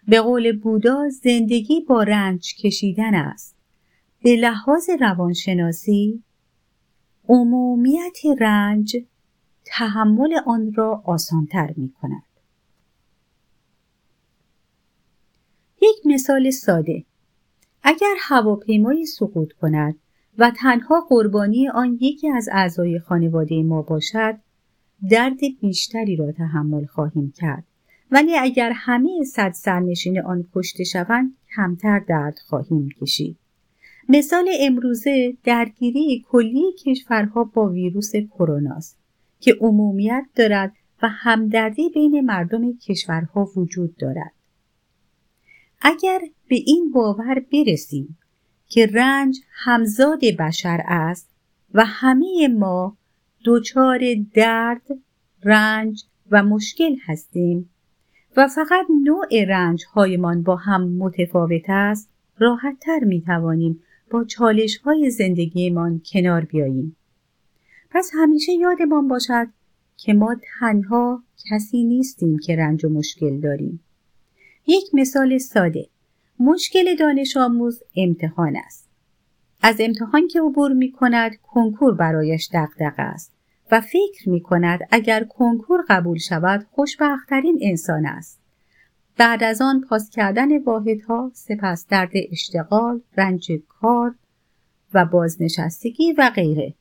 به 0.08 0.20
قول 0.20 0.56
بودا 0.56 1.08
زندگی 1.08 1.80
با 1.80 2.02
رنج 2.02 2.54
کشیدن 2.54 3.14
است. 3.14 3.56
به 4.22 4.36
لحاظ 4.36 4.90
روانشناسی 5.00 6.22
عمومیت 7.28 8.18
رنج 8.40 8.96
تحمل 9.64 10.34
آن 10.46 10.72
را 10.72 11.02
آسانتر 11.04 11.74
می 11.76 11.92
کند. 12.02 12.22
یک 15.82 16.06
مثال 16.06 16.50
ساده. 16.50 17.04
اگر 17.82 18.14
هواپیمایی 18.20 19.06
سقوط 19.06 19.52
کند 19.52 19.94
و 20.38 20.50
تنها 20.56 21.06
قربانی 21.08 21.68
آن 21.68 21.98
یکی 22.00 22.28
از 22.28 22.48
اعضای 22.52 22.98
خانواده 22.98 23.62
ما 23.62 23.82
باشد 23.82 24.38
درد 25.10 25.38
بیشتری 25.60 26.16
را 26.16 26.32
تحمل 26.32 26.86
خواهیم 26.86 27.32
کرد. 27.36 27.64
ولی 28.10 28.36
اگر 28.36 28.72
همه 28.74 29.24
صد 29.24 29.52
سرنشین 29.52 30.20
آن 30.20 30.48
کشته 30.54 30.84
شوند 30.84 31.36
کمتر 31.56 31.98
درد 31.98 32.38
خواهیم 32.38 32.88
کشید. 33.00 33.36
مثال 34.08 34.48
امروزه 34.60 35.36
درگیری 35.44 36.24
کلی 36.28 36.72
کشورها 36.84 37.44
با 37.44 37.68
ویروس 37.68 38.12
کرونا 38.16 38.74
است. 38.74 38.99
که 39.40 39.56
عمومیت 39.60 40.26
دارد 40.34 40.72
و 41.02 41.08
همدردی 41.08 41.88
بین 41.88 42.20
مردم 42.20 42.78
کشورها 42.78 43.50
وجود 43.56 43.96
دارد 43.96 44.32
اگر 45.82 46.20
به 46.48 46.56
این 46.66 46.90
باور 46.90 47.42
برسیم 47.52 48.18
که 48.68 48.86
رنج 48.86 49.40
همزاد 49.52 50.20
بشر 50.38 50.80
است 50.84 51.30
و 51.74 51.84
همه 51.84 52.48
ما 52.48 52.96
دچار 53.44 54.00
درد، 54.34 54.82
رنج 55.42 56.04
و 56.30 56.42
مشکل 56.42 56.96
هستیم 57.06 57.70
و 58.36 58.48
فقط 58.48 58.86
نوع 59.04 59.44
رنج 59.44 59.84
هایمان 59.94 60.42
با 60.42 60.56
هم 60.56 60.88
متفاوت 60.88 61.64
است 61.68 62.10
راحتتر 62.38 62.98
می 62.98 63.20
توانیم 63.20 63.82
با 64.10 64.24
چالش 64.24 64.78
های 64.78 65.10
زندگیمان 65.10 66.02
کنار 66.12 66.44
بیاییم. 66.44 66.96
پس 67.90 68.10
همیشه 68.14 68.52
یادمان 68.52 69.08
باشد 69.08 69.46
که 69.96 70.14
ما 70.14 70.36
تنها 70.60 71.22
کسی 71.50 71.84
نیستیم 71.84 72.38
که 72.38 72.56
رنج 72.56 72.84
و 72.84 72.88
مشکل 72.88 73.40
داریم. 73.40 73.84
یک 74.66 74.84
مثال 74.92 75.38
ساده. 75.38 75.86
مشکل 76.40 76.96
دانش 76.96 77.36
آموز 77.36 77.82
امتحان 77.96 78.56
است. 78.66 78.88
از 79.62 79.76
امتحان 79.80 80.28
که 80.28 80.40
عبور 80.40 80.72
می 80.72 80.92
کند 80.92 81.36
کنکور 81.42 81.94
برایش 81.94 82.48
دقدقه 82.52 83.02
است 83.02 83.32
و 83.70 83.80
فکر 83.80 84.28
می 84.28 84.40
کند 84.40 84.80
اگر 84.90 85.24
کنکور 85.24 85.84
قبول 85.88 86.18
شود 86.18 86.66
خوشبختترین 86.70 87.58
انسان 87.62 88.06
است. 88.06 88.40
بعد 89.16 89.44
از 89.44 89.62
آن 89.62 89.80
پاس 89.80 90.10
کردن 90.10 90.62
واحدها 90.62 91.30
سپس 91.34 91.86
درد 91.86 92.10
اشتغال 92.30 93.00
رنج 93.16 93.52
کار 93.68 94.14
و 94.94 95.04
بازنشستگی 95.04 96.12
و 96.18 96.30
غیره. 96.34 96.74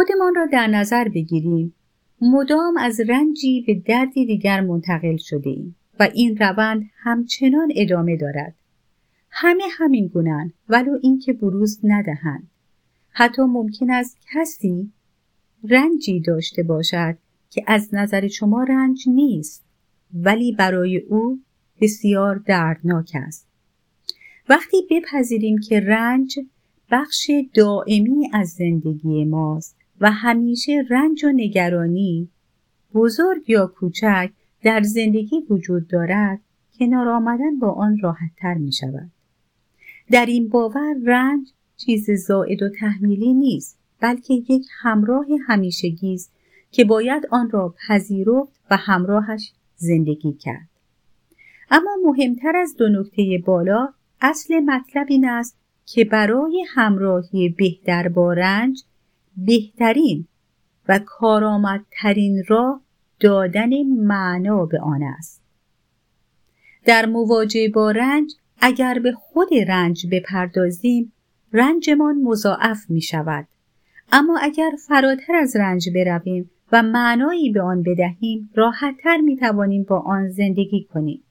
خودمان 0.00 0.34
را 0.34 0.46
در 0.46 0.66
نظر 0.66 1.08
بگیریم 1.08 1.74
مدام 2.20 2.76
از 2.76 3.00
رنجی 3.00 3.64
به 3.66 3.74
دردی 3.74 4.26
دیگر 4.26 4.60
منتقل 4.60 5.16
شده 5.16 5.50
ایم 5.50 5.76
و 6.00 6.08
این 6.14 6.36
روند 6.36 6.90
همچنان 6.96 7.72
ادامه 7.76 8.16
دارد. 8.16 8.54
همه 9.30 9.62
همین 9.78 10.06
گونن 10.06 10.52
ولو 10.68 10.98
اینکه 11.02 11.32
بروز 11.32 11.80
ندهند. 11.84 12.50
حتی 13.10 13.42
ممکن 13.42 13.90
است 13.90 14.18
کسی 14.34 14.92
رنجی 15.68 16.20
داشته 16.20 16.62
باشد 16.62 17.16
که 17.50 17.64
از 17.66 17.88
نظر 17.94 18.28
شما 18.28 18.62
رنج 18.62 19.04
نیست 19.08 19.64
ولی 20.14 20.52
برای 20.52 20.98
او 20.98 21.40
بسیار 21.80 22.36
دردناک 22.36 23.12
است 23.14 23.46
وقتی 24.48 24.76
بپذیریم 24.90 25.58
که 25.58 25.80
رنج 25.80 26.38
بخش 26.90 27.30
دائمی 27.54 28.30
از 28.32 28.48
زندگی 28.48 29.24
ماست 29.24 29.79
و 30.00 30.10
همیشه 30.10 30.84
رنج 30.90 31.24
و 31.24 31.32
نگرانی 31.34 32.28
بزرگ 32.94 33.50
یا 33.50 33.66
کوچک 33.66 34.30
در 34.62 34.82
زندگی 34.82 35.40
وجود 35.50 35.88
دارد 35.88 36.40
کنار 36.78 37.08
آمدن 37.08 37.58
با 37.58 37.72
آن 37.72 37.98
راحتتر 37.98 38.54
می 38.54 38.72
شود. 38.72 39.10
در 40.10 40.26
این 40.26 40.48
باور 40.48 40.94
رنج 41.04 41.52
چیز 41.76 42.10
زائد 42.10 42.62
و 42.62 42.68
تحمیلی 42.68 43.34
نیست 43.34 43.78
بلکه 44.00 44.34
یک 44.34 44.66
همراه 44.80 45.26
همیشگی 45.46 46.14
است 46.14 46.32
که 46.70 46.84
باید 46.84 47.26
آن 47.30 47.50
را 47.50 47.74
پذیرفت 47.88 48.60
و 48.70 48.76
همراهش 48.76 49.52
زندگی 49.76 50.32
کرد. 50.32 50.68
اما 51.70 51.90
مهمتر 52.04 52.56
از 52.56 52.76
دو 52.76 52.88
نکته 52.88 53.42
بالا 53.46 53.88
اصل 54.20 54.60
مطلب 54.60 55.06
این 55.10 55.28
است 55.28 55.56
که 55.86 56.04
برای 56.04 56.64
همراهی 56.68 57.48
بهتر 57.48 58.08
با 58.08 58.32
رنج 58.32 58.82
بهترین 59.36 60.26
و 60.88 61.00
کارآمدترین 61.06 62.44
راه 62.48 62.80
دادن 63.20 63.82
معنا 63.82 64.66
به 64.66 64.80
آن 64.80 65.02
است. 65.02 65.42
در 66.84 67.06
مواجهه 67.06 67.68
با 67.68 67.90
رنج 67.90 68.34
اگر 68.60 68.98
به 68.98 69.12
خود 69.12 69.48
رنج 69.68 70.06
بپردازیم 70.12 71.12
رنجمان 71.52 72.22
مضاعف 72.22 72.90
می 72.90 73.00
شود. 73.00 73.46
اما 74.12 74.38
اگر 74.42 74.70
فراتر 74.88 75.34
از 75.34 75.56
رنج 75.56 75.88
برویم 75.94 76.50
و 76.72 76.82
معنایی 76.82 77.50
به 77.50 77.62
آن 77.62 77.82
بدهیم 77.82 78.50
راحتتر 78.54 79.16
می 79.16 79.36
توانیم 79.36 79.82
با 79.82 80.00
آن 80.00 80.28
زندگی 80.28 80.84
کنیم. 80.84 81.22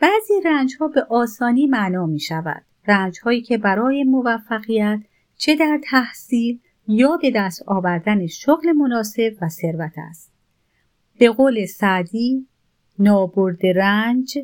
بعضی 0.00 0.34
رنج 0.44 0.76
ها 0.80 0.88
به 0.88 1.02
آسانی 1.02 1.66
معنا 1.66 2.06
می 2.06 2.20
شود. 2.20 2.62
رنج 2.88 3.18
هایی 3.22 3.42
که 3.42 3.58
برای 3.58 4.04
موفقیت 4.04 5.00
چه 5.36 5.56
در 5.56 5.80
تحصیل 5.84 6.60
یا 6.88 7.18
به 7.22 7.30
دست 7.34 7.62
آوردن 7.66 8.26
شغل 8.26 8.72
مناسب 8.72 9.36
و 9.40 9.48
ثروت 9.48 9.92
است. 9.96 10.32
به 11.18 11.30
قول 11.30 11.66
سعدی 11.66 12.46
نابرد 12.98 13.66
رنج 13.66 14.38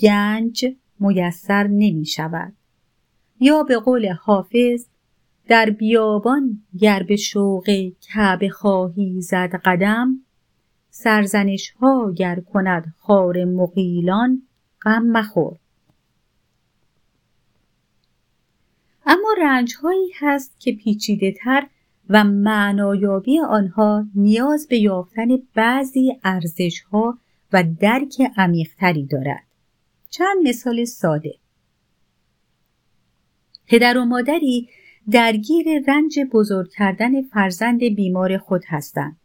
گنج 0.00 0.66
میسر 1.00 1.66
نمی 1.66 2.06
شود. 2.06 2.52
یا 3.40 3.62
به 3.62 3.78
قول 3.78 4.12
حافظ 4.12 4.86
در 5.48 5.70
بیابان 5.70 6.62
گر 6.78 7.02
به 7.02 7.16
شوق 7.16 7.70
کعبه 8.00 8.48
خواهی 8.48 9.20
زد 9.20 9.60
قدم 9.64 10.14
سرزنش 10.90 11.70
ها 11.70 12.12
گر 12.12 12.40
کند 12.40 12.94
خار 12.98 13.44
مقیلان 13.44 14.42
غم 14.82 15.02
مخور. 15.02 15.59
اما 19.10 19.34
رنج 19.38 19.74
هایی 19.82 20.10
هست 20.18 20.60
که 20.60 20.72
پیچیده 20.72 21.32
تر 21.32 21.66
و 22.10 22.24
معنایابی 22.24 23.40
آنها 23.40 24.06
نیاز 24.14 24.68
به 24.68 24.78
یافتن 24.78 25.28
بعضی 25.54 26.12
ارزش 26.24 26.80
ها 26.80 27.18
و 27.52 27.64
درک 27.80 28.22
عمیقتری 28.36 29.06
دارد. 29.06 29.42
چند 30.10 30.48
مثال 30.48 30.84
ساده. 30.84 31.34
پدر 33.66 33.98
و 33.98 34.04
مادری 34.04 34.68
درگیر 35.10 35.66
رنج 35.88 36.20
بزرگ 36.32 36.70
کردن 36.70 37.22
فرزند 37.22 37.80
بیمار 37.80 38.38
خود 38.38 38.62
هستند. 38.66 39.16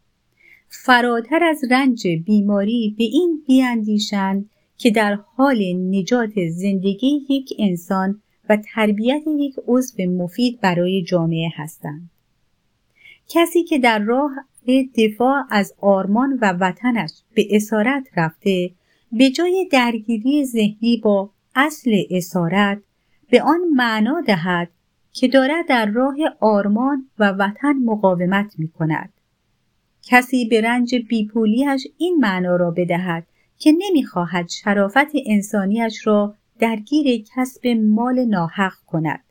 فراتر 0.67 1.43
از 1.43 1.61
رنج 1.71 2.07
بیماری 2.07 2.95
به 2.97 3.03
این 3.03 3.43
بیاندیشند 3.47 4.49
که 4.77 4.91
در 4.91 5.15
حال 5.35 5.61
نجات 5.75 6.33
زندگی 6.49 7.25
یک 7.29 7.53
انسان 7.59 8.21
و 8.49 8.57
تربیت 8.57 9.23
یک 9.39 9.55
عضو 9.67 10.03
مفید 10.03 10.61
برای 10.61 11.03
جامعه 11.03 11.49
هستند. 11.55 12.09
کسی 13.29 13.63
که 13.63 13.79
در 13.79 13.99
راه 13.99 14.31
دفاع 14.97 15.43
از 15.49 15.73
آرمان 15.81 16.39
و 16.41 16.53
وطنش 16.59 17.11
به 17.33 17.47
اسارت 17.51 18.07
رفته 18.17 18.71
به 19.11 19.29
جای 19.29 19.67
درگیری 19.71 20.45
ذهنی 20.45 21.01
با 21.03 21.29
اصل 21.55 22.03
اسارت 22.11 22.81
به 23.29 23.41
آن 23.41 23.59
معنا 23.75 24.21
دهد 24.21 24.69
که 25.11 25.27
دارد 25.27 25.67
در 25.67 25.85
راه 25.85 26.15
آرمان 26.39 27.09
و 27.19 27.31
وطن 27.31 27.73
مقاومت 27.73 28.53
می 28.57 28.67
کند. 28.67 29.13
کسی 30.03 30.45
به 30.45 30.61
رنج 30.61 30.95
بیپولیش 30.95 31.87
این 31.97 32.17
معنا 32.19 32.55
را 32.55 32.71
بدهد 32.71 33.27
که 33.57 33.73
نمی‌خواهد 33.77 34.49
شرافت 34.49 35.11
انسانیش 35.25 36.07
را 36.07 36.35
درگیر 36.59 37.25
کسب 37.35 37.67
مال 37.67 38.25
ناحق 38.25 38.73
کند. 38.87 39.23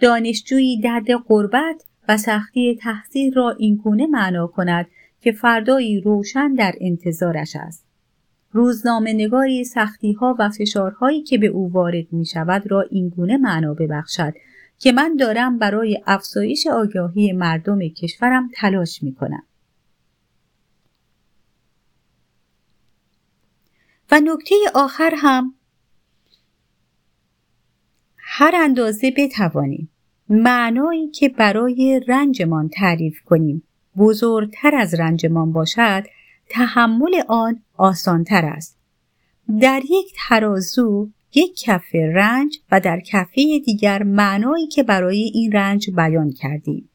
دانشجویی 0.00 0.80
درد 0.80 1.10
قربت 1.10 1.84
و 2.08 2.16
سختی 2.16 2.78
تحصیل 2.82 3.34
را 3.34 3.50
اینگونه 3.50 4.06
معنا 4.06 4.46
کند 4.46 4.86
که 5.20 5.32
فردایی 5.32 6.00
روشن 6.00 6.54
در 6.54 6.74
انتظارش 6.80 7.56
است. 7.56 7.86
روزنامه 8.52 9.12
نگاری 9.12 9.64
سختی 9.64 10.12
ها 10.12 10.36
و 10.38 10.50
فشارهایی 10.50 11.22
که 11.22 11.38
به 11.38 11.46
او 11.46 11.72
وارد 11.72 12.12
می 12.12 12.26
شود 12.26 12.70
را 12.70 12.80
اینگونه 12.80 13.36
معنا 13.36 13.74
ببخشد 13.74 14.34
که 14.78 14.92
من 14.92 15.16
دارم 15.16 15.58
برای 15.58 16.02
افزایش 16.06 16.66
آگاهی 16.66 17.32
مردم 17.32 17.78
کشورم 17.88 18.50
تلاش 18.54 19.02
می 19.02 19.14
کنم. 19.14 19.42
و 24.10 24.20
نکته 24.20 24.54
آخر 24.74 25.12
هم 25.16 25.54
هر 28.38 28.54
اندازه 28.54 29.10
بتوانیم. 29.16 29.90
معنایی 30.28 31.08
که 31.08 31.28
برای 31.28 32.00
رنجمان 32.08 32.68
تعریف 32.68 33.20
کنیم. 33.20 33.62
بزرگتر 33.96 34.74
از 34.74 34.94
رنجمان 34.94 35.52
باشد 35.52 36.04
تحمل 36.50 37.22
آن 37.28 37.62
آسانتر 37.76 38.44
است. 38.44 38.78
در 39.60 39.80
یک 39.90 40.14
ترازو 40.28 41.08
یک 41.34 41.60
کفه 41.60 42.12
رنج 42.14 42.58
و 42.72 42.80
در 42.80 43.00
کفه 43.00 43.58
دیگر 43.66 44.02
معنایی 44.02 44.66
که 44.66 44.82
برای 44.82 45.30
این 45.34 45.52
رنج 45.52 45.90
بیان 45.90 46.32
کردیم. 46.32 46.88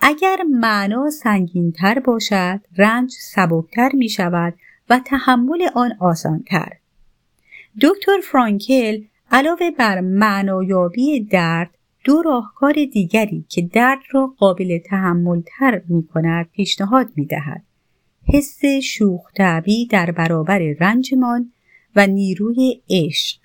اگر 0.00 0.36
معنا 0.50 1.10
سنگینتر 1.10 1.98
باشد 1.98 2.60
رنج 2.76 3.10
سبکتر 3.10 3.90
می 3.94 4.08
شود 4.08 4.54
و 4.90 5.00
تحمل 5.04 5.68
آن 5.74 5.92
آسانتر. 6.00 6.72
دکتر 7.82 8.20
فرانکل 8.22 9.02
علاوه 9.30 9.70
بر 9.70 10.00
معنایابی 10.00 11.20
درد 11.20 11.70
دو 12.04 12.22
راهکار 12.22 12.72
دیگری 12.72 13.44
که 13.48 13.62
درد 13.62 13.98
را 14.10 14.34
قابل 14.38 14.78
تحمل 14.78 15.42
تر 15.46 15.82
می 15.88 16.06
کند 16.06 16.50
پیشنهاد 16.50 17.12
می 17.16 17.26
دهد. 17.26 17.62
حس 18.32 18.64
شوخ 18.82 19.32
در 19.90 20.10
برابر 20.10 20.58
رنجمان 20.80 21.52
و 21.96 22.06
نیروی 22.06 22.82
عشق. 22.90 23.38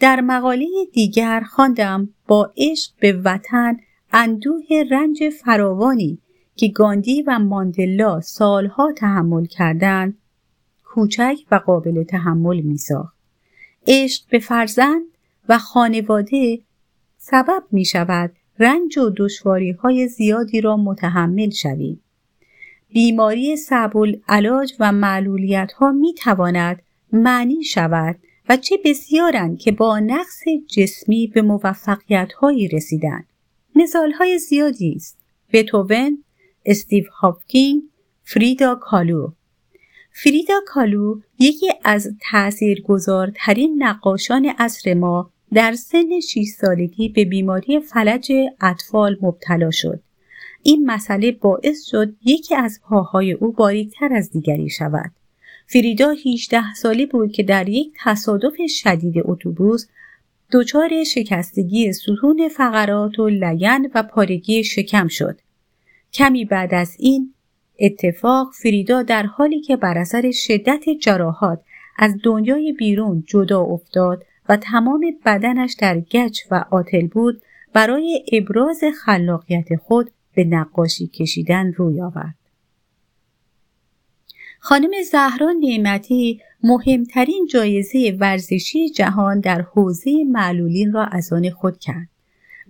در 0.00 0.20
مقاله 0.20 0.66
دیگر 0.92 1.40
خواندم 1.40 2.08
با 2.28 2.52
عشق 2.56 2.92
به 3.00 3.12
وطن 3.12 3.76
اندوه 4.12 4.64
رنج 4.90 5.28
فراوانی 5.28 6.18
که 6.56 6.68
گاندی 6.68 7.22
و 7.22 7.38
ماندلا 7.38 8.20
سالها 8.20 8.92
تحمل 8.92 9.44
کردند 9.44 10.18
کوچک 10.84 11.36
و 11.50 11.54
قابل 11.54 12.04
تحمل 12.04 12.60
می 12.60 12.76
ساخت. 12.76 13.13
عشق 13.86 14.22
به 14.30 14.38
فرزند 14.38 15.04
و 15.48 15.58
خانواده 15.58 16.58
سبب 17.16 17.62
می 17.70 17.84
شود 17.84 18.32
رنج 18.58 18.98
و 18.98 19.10
دشواری 19.16 19.70
های 19.70 20.08
زیادی 20.08 20.60
را 20.60 20.76
متحمل 20.76 21.50
شویم. 21.50 22.00
بیماری 22.88 23.56
صعب‌العلاج 23.56 24.74
و 24.80 24.92
معلولیت 24.92 25.72
ها 25.72 25.92
می 25.92 26.14
تواند 26.14 26.82
معنی 27.12 27.64
شود 27.64 28.16
و 28.48 28.56
چه 28.56 28.76
بسیارند 28.84 29.58
که 29.58 29.72
با 29.72 29.98
نقص 29.98 30.42
جسمی 30.68 31.26
به 31.26 31.42
موفقیت 31.42 32.32
هایی 32.32 32.68
رسیدند. 32.68 33.26
مثال 33.74 34.12
های 34.12 34.38
زیادی 34.38 34.92
است. 34.96 35.18
بتهوون، 35.52 36.24
استیو 36.66 37.04
هاوکینگ، 37.20 37.82
فریدا 38.22 38.74
کالو 38.74 39.32
فریدا 40.16 40.54
کالو 40.66 41.20
یکی 41.38 41.68
از 41.84 42.16
تاثیرگذارترین 42.30 43.82
نقاشان 43.82 44.52
عصر 44.58 44.94
ما 44.94 45.30
در 45.52 45.74
سن 45.74 46.20
6 46.20 46.46
سالگی 46.60 47.08
به 47.08 47.24
بیماری 47.24 47.80
فلج 47.80 48.32
اطفال 48.60 49.16
مبتلا 49.22 49.70
شد. 49.70 50.00
این 50.62 50.86
مسئله 50.86 51.32
باعث 51.32 51.84
شد 51.90 52.14
یکی 52.24 52.54
از 52.54 52.80
پاهای 52.82 53.32
او 53.32 53.52
باریکتر 53.52 54.12
از 54.12 54.30
دیگری 54.30 54.70
شود. 54.70 55.10
فریدا 55.66 56.10
18 56.26 56.74
ساله 56.74 57.06
بود 57.06 57.32
که 57.32 57.42
در 57.42 57.68
یک 57.68 57.92
تصادف 58.04 58.56
شدید 58.68 59.14
اتوبوس 59.24 59.86
دچار 60.52 61.04
شکستگی 61.04 61.92
ستون 61.92 62.48
فقرات 62.48 63.18
و 63.18 63.28
لگن 63.28 63.82
و 63.94 64.02
پارگی 64.02 64.64
شکم 64.64 65.08
شد. 65.08 65.40
کمی 66.12 66.44
بعد 66.44 66.74
از 66.74 66.96
این 66.98 67.33
اتفاق 67.78 68.52
فریدا 68.62 69.02
در 69.02 69.22
حالی 69.22 69.60
که 69.60 69.76
بر 69.76 69.98
اثر 69.98 70.30
شدت 70.30 70.84
جراحات 71.00 71.60
از 71.98 72.14
دنیای 72.22 72.72
بیرون 72.72 73.24
جدا 73.26 73.60
افتاد 73.60 74.24
و 74.48 74.56
تمام 74.56 75.00
بدنش 75.24 75.76
در 75.80 76.00
گچ 76.00 76.40
و 76.50 76.64
آتل 76.70 77.06
بود 77.06 77.42
برای 77.72 78.24
ابراز 78.32 78.80
خلاقیت 79.04 79.76
خود 79.76 80.10
به 80.34 80.44
نقاشی 80.44 81.06
کشیدن 81.06 81.72
روی 81.72 82.00
آورد. 82.00 82.34
خانم 84.58 84.90
زهرا 85.10 85.52
نعمتی 85.52 86.40
مهمترین 86.62 87.46
جایزه 87.50 88.16
ورزشی 88.20 88.88
جهان 88.88 89.40
در 89.40 89.60
حوزه 89.62 90.10
معلولین 90.24 90.92
را 90.92 91.04
از 91.04 91.32
آن 91.32 91.50
خود 91.50 91.78
کرد. 91.78 92.08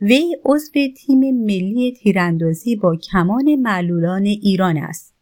وی 0.02 0.36
عضو 0.44 0.72
تیم 0.96 1.44
ملی 1.44 1.92
تیراندازی 1.92 2.76
با 2.76 2.96
کمان 2.96 3.54
معلولان 3.54 4.22
ایران 4.22 4.76
است. 4.76 5.14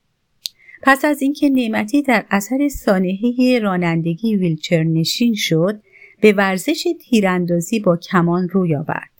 پس 0.82 1.04
از 1.04 1.22
اینکه 1.22 1.48
نعمتی 1.48 2.02
در 2.02 2.24
اثر 2.30 2.68
سانحه 2.68 3.58
رانندگی 3.58 4.36
ویلچر 4.36 4.82
نشین 4.82 5.34
شد، 5.34 5.80
به 6.20 6.32
ورزش 6.32 6.88
تیراندازی 7.00 7.80
با 7.80 7.96
کمان 7.96 8.48
روی 8.48 8.76
آورد. 8.76 9.10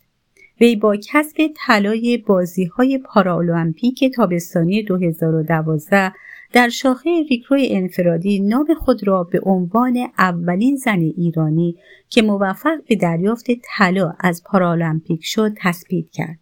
وی 0.61 0.75
با 0.75 0.97
کسب 1.07 1.49
طلای 1.55 2.17
بازی 2.17 2.65
های 2.65 2.97
پارالمپیک 2.97 4.03
تابستانی 4.15 4.83
2012 4.83 6.13
در 6.53 6.69
شاخه 6.69 7.09
ریکروی 7.29 7.67
انفرادی 7.71 8.39
نام 8.39 8.73
خود 8.73 9.07
را 9.07 9.23
به 9.23 9.39
عنوان 9.43 10.07
اولین 10.17 10.75
زن 10.75 10.99
ایرانی 10.99 11.77
که 12.09 12.21
موفق 12.21 12.83
به 12.87 12.95
دریافت 12.95 13.45
طلا 13.63 14.13
از 14.19 14.43
پارالمپیک 14.45 15.19
شد 15.23 15.53
تثبیت 15.57 16.09
کرد. 16.11 16.39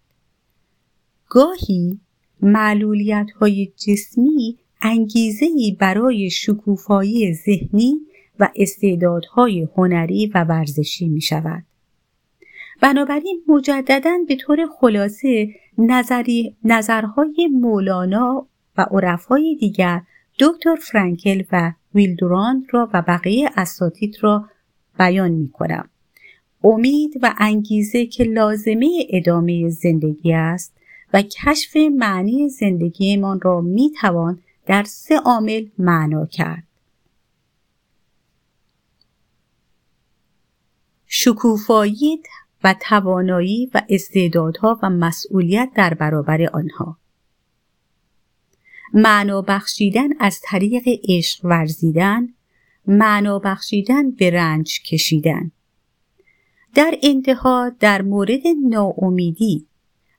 گاهی 1.30 2.00
معلولیت 2.41 3.32
های 3.39 3.71
جسمی 3.78 4.58
انگیزه 4.82 5.47
برای 5.80 6.30
شکوفایی 6.30 7.34
ذهنی 7.34 8.00
و 8.39 8.50
استعدادهای 8.56 9.67
هنری 9.78 10.32
و 10.36 10.43
ورزشی 10.43 11.10
می 11.10 11.21
شود. 11.21 11.63
بنابراین 12.82 13.43
مجددا 13.47 14.17
به 14.28 14.36
طور 14.36 14.67
خلاصه 14.80 15.50
نظری، 15.78 16.56
نظرهای 16.63 17.50
مولانا 17.52 18.47
و 18.77 18.81
عرفای 18.81 19.57
دیگر 19.60 20.01
دکتر 20.39 20.75
فرانکل 20.75 21.43
و 21.51 21.73
ویلدوران 21.93 22.67
را 22.69 22.89
و 22.93 23.01
بقیه 23.01 23.49
اساتید 23.57 24.17
را 24.21 24.49
بیان 24.99 25.31
می 25.31 25.49
کنم. 25.49 25.89
امید 26.63 27.19
و 27.21 27.34
انگیزه 27.38 28.05
که 28.05 28.23
لازمه 28.23 29.05
ادامه 29.10 29.69
زندگی 29.69 30.34
است 30.34 30.73
و 31.13 31.21
کشف 31.21 31.77
معنی 31.97 32.49
زندگیمان 32.49 33.41
را 33.41 33.62
می 33.62 33.91
توان 34.01 34.39
در 34.65 34.84
سه 34.84 35.15
عامل 35.15 35.65
معنا 35.77 36.25
کرد. 36.25 36.63
شکوفایی 41.05 42.21
و 42.63 42.75
توانایی 42.81 43.71
و 43.73 43.81
استعدادها 43.89 44.79
و 44.84 44.89
مسئولیت 44.89 45.69
در 45.75 45.93
برابر 45.93 46.49
آنها 46.53 46.97
معنا 48.93 49.41
بخشیدن 49.41 50.10
از 50.19 50.39
طریق 50.43 50.84
عشق 51.10 51.45
ورزیدن 51.45 52.30
معنا 52.88 53.39
بخشیدن 53.39 54.12
به 54.12 54.30
رنج 54.30 54.82
کشیدن 54.82 55.51
در 56.75 56.97
انتها 57.04 57.71
در 57.80 58.01
مورد 58.01 58.41
ناامیدی 58.69 59.65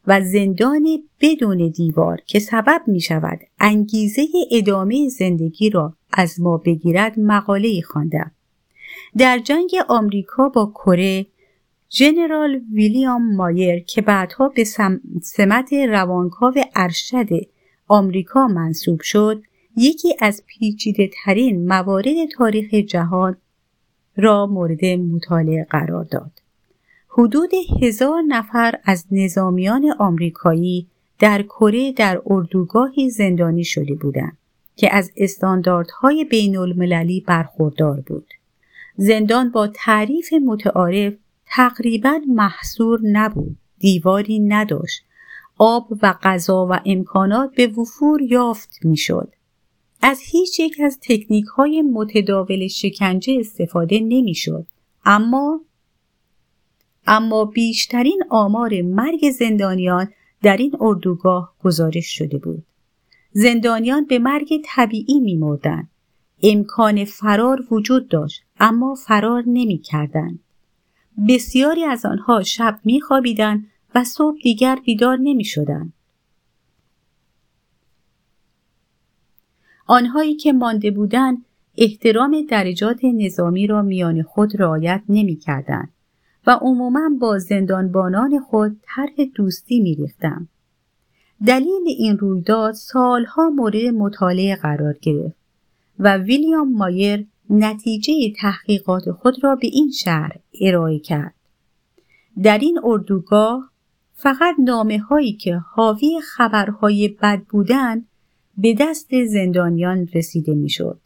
و 0.06 0.20
زندان 0.20 1.02
بدون 1.20 1.68
دیوار 1.68 2.20
که 2.26 2.38
سبب 2.38 2.82
می 2.86 3.00
شود 3.00 3.40
انگیزه 3.60 4.22
ادامه 4.50 5.08
زندگی 5.08 5.70
را 5.70 5.96
از 6.12 6.40
ما 6.40 6.56
بگیرد 6.56 7.20
مقاله 7.20 7.82
خواندم. 7.82 8.30
در 9.18 9.38
جنگ 9.38 9.70
آمریکا 9.88 10.48
با 10.48 10.72
کره 10.74 11.26
ژنرال 11.90 12.60
ویلیام 12.72 13.34
مایر 13.36 13.84
که 13.84 14.02
بعدها 14.02 14.48
به 14.48 14.64
سمت 15.22 15.72
روانکاو 15.72 16.54
ارشد 16.74 17.28
آمریکا 17.92 18.46
منصوب 18.46 19.00
شد 19.00 19.42
یکی 19.76 20.16
از 20.18 20.42
پیچیده 20.46 21.10
ترین 21.24 21.68
موارد 21.68 22.28
تاریخ 22.36 22.74
جهان 22.74 23.36
را 24.16 24.46
مورد 24.46 24.84
مطالعه 24.84 25.66
قرار 25.70 26.04
داد. 26.04 26.30
حدود 27.08 27.50
هزار 27.82 28.22
نفر 28.28 28.78
از 28.84 29.06
نظامیان 29.10 29.94
آمریکایی 29.98 30.86
در 31.18 31.42
کره 31.42 31.92
در 31.92 32.22
اردوگاهی 32.26 33.10
زندانی 33.10 33.64
شده 33.64 33.94
بودند 33.94 34.36
که 34.76 34.94
از 34.94 35.12
استانداردهای 35.16 36.24
بین 36.24 36.56
المللی 36.56 37.20
برخوردار 37.20 38.00
بود. 38.00 38.26
زندان 38.96 39.50
با 39.50 39.66
تعریف 39.66 40.32
متعارف 40.32 41.14
تقریبا 41.46 42.20
محصور 42.28 43.00
نبود 43.02 43.56
دیواری 43.78 44.38
نداشت 44.38 45.04
آب 45.64 45.88
و 46.02 46.14
غذا 46.22 46.66
و 46.70 46.80
امکانات 46.86 47.54
به 47.54 47.66
وفور 47.66 48.22
یافت 48.22 48.78
می‌شد. 48.84 49.32
از 50.00 50.20
هیچ 50.22 50.60
یک 50.60 50.80
از 50.84 50.98
تکنیک 51.02 51.44
های 51.44 51.82
متداول 51.82 52.66
شکنجه 52.68 53.36
استفاده 53.40 54.00
نمی‌شد. 54.00 54.66
اما 55.04 55.60
اما 57.06 57.44
بیشترین 57.44 58.22
آمار 58.30 58.82
مرگ 58.82 59.30
زندانیان 59.30 60.08
در 60.42 60.56
این 60.56 60.76
اردوگاه 60.80 61.54
گزارش 61.64 62.06
شده 62.06 62.38
بود. 62.38 62.64
زندانیان 63.32 64.04
به 64.04 64.18
مرگ 64.18 64.62
طبیعی 64.64 65.20
میمردند. 65.20 65.90
امکان 66.42 67.04
فرار 67.04 67.66
وجود 67.70 68.08
داشت 68.08 68.42
اما 68.60 68.94
فرار 68.94 69.44
نمی‌کردند. 69.46 70.38
بسیاری 71.28 71.84
از 71.84 72.04
آنها 72.04 72.42
شب 72.42 72.80
میخوابیدند 72.84 73.66
و 73.94 74.04
صبح 74.04 74.38
دیگر 74.42 74.78
بیدار 74.84 75.16
نمی 75.16 75.44
شدن. 75.44 75.92
آنهایی 79.86 80.34
که 80.34 80.52
مانده 80.52 80.90
بودند 80.90 81.44
احترام 81.76 82.46
درجات 82.48 83.04
نظامی 83.04 83.66
را 83.66 83.82
میان 83.82 84.22
خود 84.22 84.60
رعایت 84.60 85.02
نمی 85.08 85.36
کردن 85.36 85.88
و 86.46 86.58
عموما 86.60 87.10
با 87.20 87.38
زندانبانان 87.38 88.40
خود 88.40 88.80
طرح 88.82 89.24
دوستی 89.34 89.80
می 89.80 89.94
ریختن. 89.94 90.48
دلیل 91.46 91.84
این 91.86 92.18
رویداد 92.18 92.74
سالها 92.74 93.50
مورد 93.50 93.84
مطالعه 93.84 94.56
قرار 94.56 94.98
گرفت 95.02 95.36
و 95.98 96.16
ویلیام 96.16 96.72
مایر 96.72 97.26
نتیجه 97.50 98.12
تحقیقات 98.40 99.10
خود 99.10 99.44
را 99.44 99.56
به 99.56 99.66
این 99.66 99.90
شهر 99.90 100.36
ارائه 100.60 100.98
کرد. 100.98 101.34
در 102.42 102.58
این 102.58 102.80
اردوگاه 102.84 103.71
فقط 104.22 104.54
نامه 104.58 104.98
هایی 104.98 105.32
که 105.32 105.56
حاوی 105.56 106.20
خبرهای 106.20 107.08
بد 107.08 107.42
بودن 107.48 108.04
به 108.58 108.76
دست 108.80 109.24
زندانیان 109.24 110.08
رسیده 110.14 110.54
می‌شد. 110.54 111.00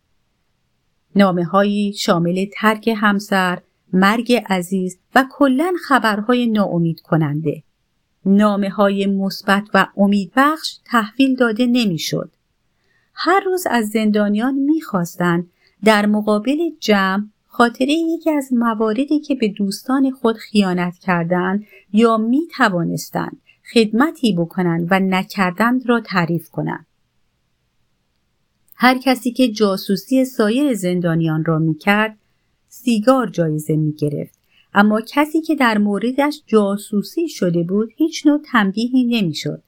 نامه 1.14 1.44
هایی 1.44 1.92
شامل 1.92 2.46
ترک 2.52 2.90
همسر، 2.96 3.58
مرگ 3.92 4.42
عزیز 4.48 4.98
و 5.14 5.24
کلا 5.30 5.72
خبرهای 5.88 6.46
ناامید 6.46 7.00
کننده. 7.00 7.62
نامه 8.26 8.70
های 8.70 9.06
مثبت 9.06 9.64
و 9.74 9.86
امیدبخش 9.96 10.78
تحویل 10.84 11.36
داده 11.36 11.66
نمی‌شد. 11.66 12.30
هر 13.14 13.40
روز 13.46 13.66
از 13.70 13.88
زندانیان 13.88 14.54
می‌خواستند 14.54 15.50
در 15.84 16.06
مقابل 16.06 16.58
جمع 16.80 17.24
خاطره 17.56 17.92
یکی 17.92 18.30
از 18.30 18.52
مواردی 18.52 19.18
که 19.20 19.34
به 19.34 19.48
دوستان 19.48 20.10
خود 20.10 20.36
خیانت 20.36 20.98
کردند 20.98 21.64
یا 21.92 22.16
می 22.16 22.48
توانستند 22.56 23.36
خدمتی 23.74 24.32
بکنند 24.32 24.88
و 24.90 25.00
نکردند 25.00 25.88
را 25.88 26.00
تعریف 26.00 26.50
کنند. 26.50 26.86
هر 28.74 28.98
کسی 28.98 29.32
که 29.32 29.48
جاسوسی 29.48 30.24
سایر 30.24 30.74
زندانیان 30.74 31.44
را 31.44 31.58
می 31.58 31.74
کرد 31.74 32.18
سیگار 32.68 33.26
جایزه 33.26 33.76
می 33.76 33.92
گرفت. 33.92 34.38
اما 34.74 35.00
کسی 35.00 35.40
که 35.40 35.54
در 35.54 35.78
موردش 35.78 36.42
جاسوسی 36.46 37.28
شده 37.28 37.62
بود 37.62 37.92
هیچ 37.96 38.26
نوع 38.26 38.40
تنبیهی 38.52 39.04
نمی‌شد. 39.04 39.62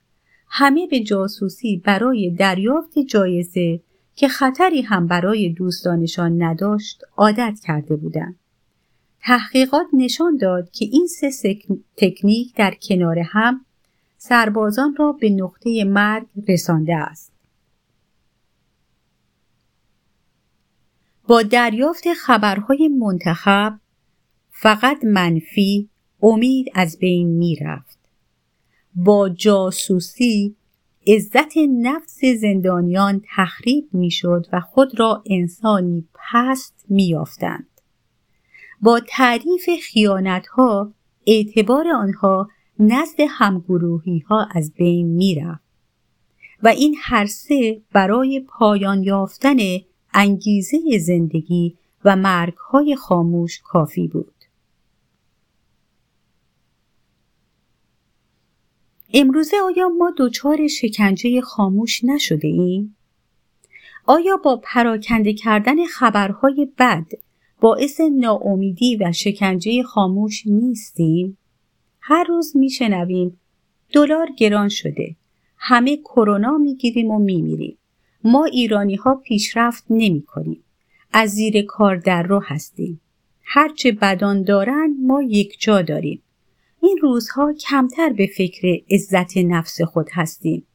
همه 0.49 0.87
به 0.87 1.01
جاسوسی 1.01 1.83
برای 1.85 2.31
دریافت 2.31 2.99
جایزه 2.99 3.81
که 4.19 4.29
خطری 4.29 4.83
هم 4.83 5.07
برای 5.07 5.49
دوستانشان 5.49 6.43
نداشت 6.43 7.03
عادت 7.17 7.61
کرده 7.65 7.97
بودند. 7.97 8.39
تحقیقات 9.21 9.87
نشان 9.93 10.37
داد 10.37 10.71
که 10.71 10.85
این 10.85 11.07
سه 11.07 11.59
تکنیک 11.97 12.55
در 12.55 12.75
کنار 12.83 13.19
هم 13.19 13.65
سربازان 14.17 14.97
را 14.97 15.13
به 15.13 15.31
نقطه 15.31 15.85
مرگ 15.85 16.27
رسانده 16.49 16.97
است. 16.97 17.33
با 21.29 21.43
دریافت 21.43 22.13
خبرهای 22.13 22.89
منتخب 22.89 23.79
فقط 24.51 25.05
منفی 25.05 25.89
امید 26.23 26.67
از 26.75 26.99
بین 26.99 27.29
می 27.29 27.57
رفت. 27.57 27.99
با 28.95 29.29
جاسوسی 29.29 30.57
عزت 31.09 31.53
نفس 31.83 32.21
زندانیان 32.41 33.23
تخریب 33.37 33.89
می‌شد 33.93 34.47
و 34.53 34.61
خود 34.61 35.01
را 35.01 35.23
انسانی 35.27 36.09
پست 36.15 36.85
میافتند 36.89 37.67
با 38.81 39.01
تعریف 39.09 39.69
خیانت 39.83 40.47
ها 40.47 40.93
اعتبار 41.27 41.89
آنها 41.89 42.49
نزد 42.79 43.17
همگروهی 43.29 44.19
ها 44.19 44.49
از 44.55 44.73
بین 44.75 45.07
می‌رفت 45.07 45.69
و 46.63 46.69
این 46.69 46.97
هر 46.99 47.27
سه 47.27 47.83
برای 47.93 48.41
پایان 48.49 49.03
یافتن 49.03 49.57
انگیزه 50.15 50.99
زندگی 50.99 51.77
و 52.05 52.17
مرگ 52.17 52.55
های 52.55 52.97
خاموش 52.97 53.61
کافی 53.65 54.09
بود. 54.09 54.38
امروزه 59.15 59.57
آیا 59.57 59.89
ما 59.89 60.15
دچار 60.19 60.67
شکنجه 60.67 61.41
خاموش 61.41 62.05
نشده 62.05 62.49
ایم؟ 62.49 62.97
آیا 64.07 64.37
با 64.37 64.61
پراکنده 64.65 65.33
کردن 65.33 65.85
خبرهای 65.85 66.69
بد 66.79 67.07
باعث 67.61 68.01
ناامیدی 68.01 68.97
و 68.97 69.13
شکنجه 69.13 69.83
خاموش 69.83 70.47
نیستیم؟ 70.47 71.39
هر 72.01 72.25
روز 72.29 72.57
میشنویم 72.57 73.41
دلار 73.93 74.29
گران 74.37 74.69
شده 74.69 75.17
همه 75.57 75.97
کرونا 75.97 76.59
می‌گیریم 76.59 77.11
و 77.11 77.19
میمیریم 77.19 77.79
ما 78.25 78.45
ایرانی 78.45 78.95
ها 78.95 79.15
پیشرفت 79.15 79.85
نمی 79.91 80.23
کنیم. 80.23 80.65
از 81.13 81.31
زیر 81.31 81.63
کار 81.63 81.97
در 81.97 82.23
رو 82.23 82.43
هستیم. 82.45 83.01
هرچه 83.43 83.93
بدان 83.93 84.43
دارن 84.43 84.97
ما 85.03 85.23
یک 85.23 85.61
جا 85.61 85.83
داریم. 85.83 86.23
این 86.89 86.99
روزها 87.03 87.53
کمتر 87.53 88.09
به 88.09 88.27
فکر 88.27 88.81
عزت 88.91 89.37
نفس 89.37 89.83
خود 89.83 90.09
هستیم. 90.13 90.67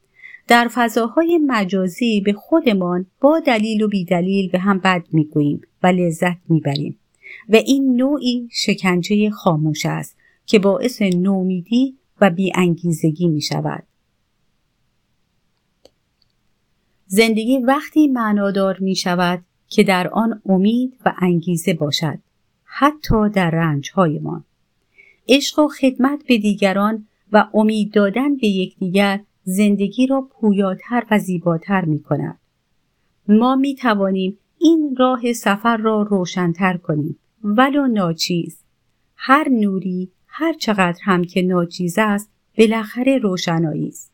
در 0.48 0.70
فضاهای 0.74 1.38
مجازی 1.46 2.20
به 2.20 2.32
خودمان 2.32 3.06
با 3.20 3.40
دلیل 3.40 3.82
و 3.82 3.88
بیدلیل 3.88 4.50
به 4.50 4.58
هم 4.58 4.78
بد 4.78 5.04
می‌گوییم 5.12 5.60
و 5.82 5.86
لذت 5.86 6.36
می‌بریم 6.48 6.98
و 7.48 7.56
این 7.56 7.96
نوعی 7.96 8.48
شکنجه 8.52 9.30
خاموش 9.30 9.86
است 9.86 10.16
که 10.46 10.58
باعث 10.58 11.02
نومیدی 11.02 11.98
و 12.20 12.30
بیانگیزگی 12.30 13.28
می 13.28 13.40
شود. 13.40 13.82
زندگی 17.06 17.58
وقتی 17.58 18.08
معنادار 18.08 18.78
می 18.80 18.96
شود 18.96 19.44
که 19.68 19.82
در 19.82 20.08
آن 20.08 20.42
امید 20.46 20.96
و 21.04 21.14
انگیزه 21.18 21.74
باشد 21.74 22.18
حتی 22.64 23.28
در 23.28 23.50
رنجهایمان 23.50 24.44
عشق 25.28 25.58
و 25.58 25.68
خدمت 25.68 26.24
به 26.28 26.38
دیگران 26.38 27.06
و 27.32 27.48
امید 27.54 27.92
دادن 27.92 28.36
به 28.36 28.46
یکدیگر 28.46 29.20
زندگی 29.44 30.06
را 30.06 30.20
پویاتر 30.20 31.06
و 31.10 31.18
زیباتر 31.18 31.84
می 31.84 32.02
کند. 32.02 32.38
ما 33.28 33.56
می 33.56 33.74
توانیم 33.74 34.38
این 34.58 34.96
راه 34.98 35.32
سفر 35.32 35.76
را 35.76 36.02
روشنتر 36.02 36.76
کنیم 36.76 37.18
ولو 37.44 37.86
ناچیز 37.86 38.58
هر 39.16 39.48
نوری 39.48 40.10
هر 40.26 40.52
چقدر 40.52 40.98
هم 41.02 41.24
که 41.24 41.42
ناچیز 41.42 41.94
است 41.98 42.30
بالاخره 42.58 43.18
روشنایی 43.18 43.88
است 43.88 44.12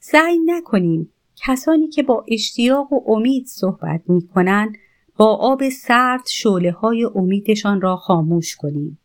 سعی 0.00 0.38
نکنیم 0.46 1.12
کسانی 1.36 1.88
که 1.88 2.02
با 2.02 2.24
اشتیاق 2.28 2.92
و 2.92 3.12
امید 3.12 3.46
صحبت 3.46 4.00
می 4.06 4.26
کنند 4.26 4.76
با 5.16 5.36
آب 5.36 5.68
سرد 5.68 6.26
شعله 6.26 6.72
های 6.72 7.04
امیدشان 7.14 7.80
را 7.80 7.96
خاموش 7.96 8.56
کنیم. 8.56 8.98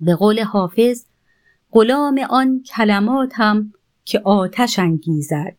به 0.00 0.14
قول 0.14 0.40
حافظ 0.40 1.04
غلام 1.70 2.18
آن 2.30 2.62
کلمات 2.62 3.32
هم 3.34 3.72
که 4.04 4.20
آتش 4.20 4.78
انگیزد. 4.78 5.56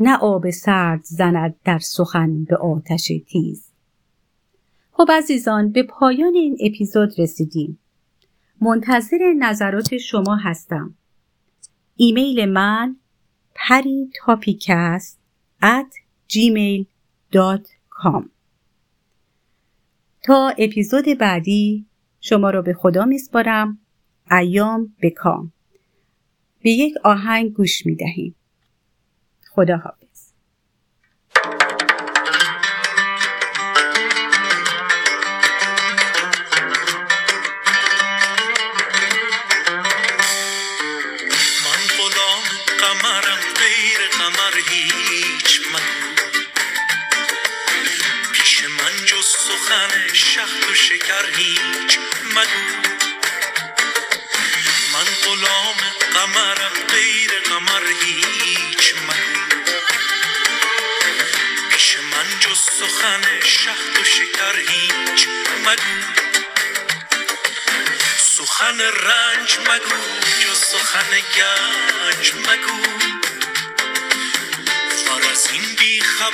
نه 0.00 0.16
آب 0.16 0.50
سرد 0.50 1.00
زند 1.04 1.54
در 1.64 1.78
سخن 1.78 2.44
به 2.44 2.56
آتش 2.56 3.12
تیز. 3.28 3.68
خب 4.92 5.08
عزیزان 5.10 5.72
به 5.72 5.82
پایان 5.82 6.34
این 6.34 6.58
اپیزود 6.60 7.20
رسیدیم. 7.20 7.78
منتظر 8.60 9.32
نظرات 9.38 9.96
شما 9.96 10.36
هستم. 10.36 10.94
ایمیل 11.96 12.44
من 12.44 12.96
پری 13.54 14.10
تاپیکست 14.14 15.18
at 15.62 15.94
gmail.com 16.28 18.24
تا 20.22 20.48
اپیزود 20.58 21.04
بعدی 21.20 21.86
شما 22.24 22.50
را 22.50 22.62
به 22.62 22.74
خدا 22.74 23.04
میسپارم 23.04 23.78
ایام 24.30 24.94
بکام 25.02 25.52
به 26.62 26.70
یک 26.70 26.94
آهنگ 27.04 27.52
گوش 27.52 27.86
می 27.86 27.94
دهیم. 27.94 28.34
خدا 29.50 29.76
حافظ. 29.76 30.11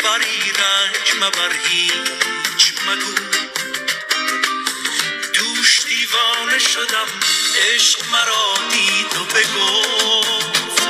بی 0.09 0.15
خبری 0.15 0.53
رنج 0.53 1.15
مبر 1.21 1.53
هیچ 1.69 2.73
مگو 2.87 3.15
دیوانه 5.89 6.59
شدم 6.59 7.07
عشق 7.75 8.01
مرا 8.13 8.55
دید 8.71 9.17
و 9.17 9.25
بگفت. 9.25 10.83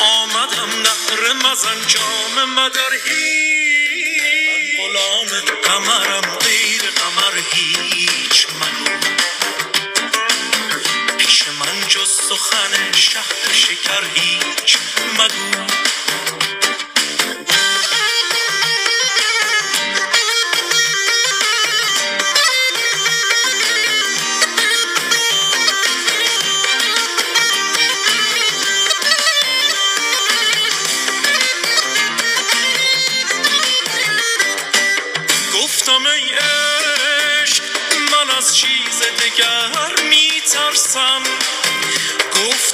آمدم 0.00 0.82
نهر 0.82 1.32
مزن 1.32 1.86
جام 1.88 2.50
مدر 2.50 2.92
هیچ 3.06 4.76
غلام 4.78 5.40
قمرم 5.64 6.36
غیر 6.36 6.82
قمر 6.82 7.40
هیچ 7.52 8.46
مگو. 8.48 8.98
پیش 11.18 11.48
من 11.48 11.88
جز 11.88 12.10
سخن 12.10 12.92
شهد 12.92 13.52
شکر 13.52 14.04
هیچ 14.14 14.78
مگو. 15.18 15.66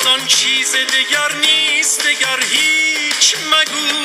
گفتان 0.03 0.27
چیز 0.27 0.73
دگر 0.73 1.33
نیست 1.37 2.01
دگر 2.07 2.41
هیچ 2.51 3.37
مگو. 3.37 4.05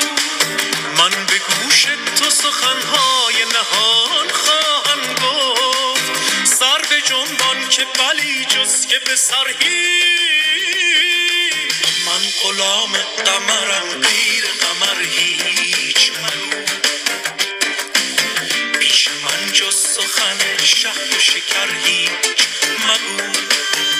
من 0.97 1.09
به 1.09 1.37
گوش 1.37 1.85
تو 2.19 2.29
سخنهای 2.29 3.35
نهان 3.53 4.27
خواهم 4.29 5.13
گفت. 5.23 6.45
سر 6.45 6.81
به 6.89 7.01
جنبان 7.01 7.69
که 7.69 7.85
بلی 7.99 8.45
جز 8.45 8.85
که 8.87 8.99
به 8.99 9.15
سر 9.15 9.47
من 12.05 12.21
غلام 12.43 12.93
قمرم 13.25 14.01
غیر 14.01 14.45
قمر 14.61 15.01
هیچ 15.01 16.11
مگو. 16.11 16.65
پیش 18.79 19.07
من 19.07 19.51
جز 19.53 19.75
سخن 19.75 20.37
شهد 20.63 21.15
و 21.17 21.19
شکر 21.19 21.69
هیچ 21.85 22.39
مگو. 22.87 23.96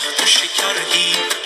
پیش 0.00 0.38
من 0.38 0.46
جز 0.46 1.41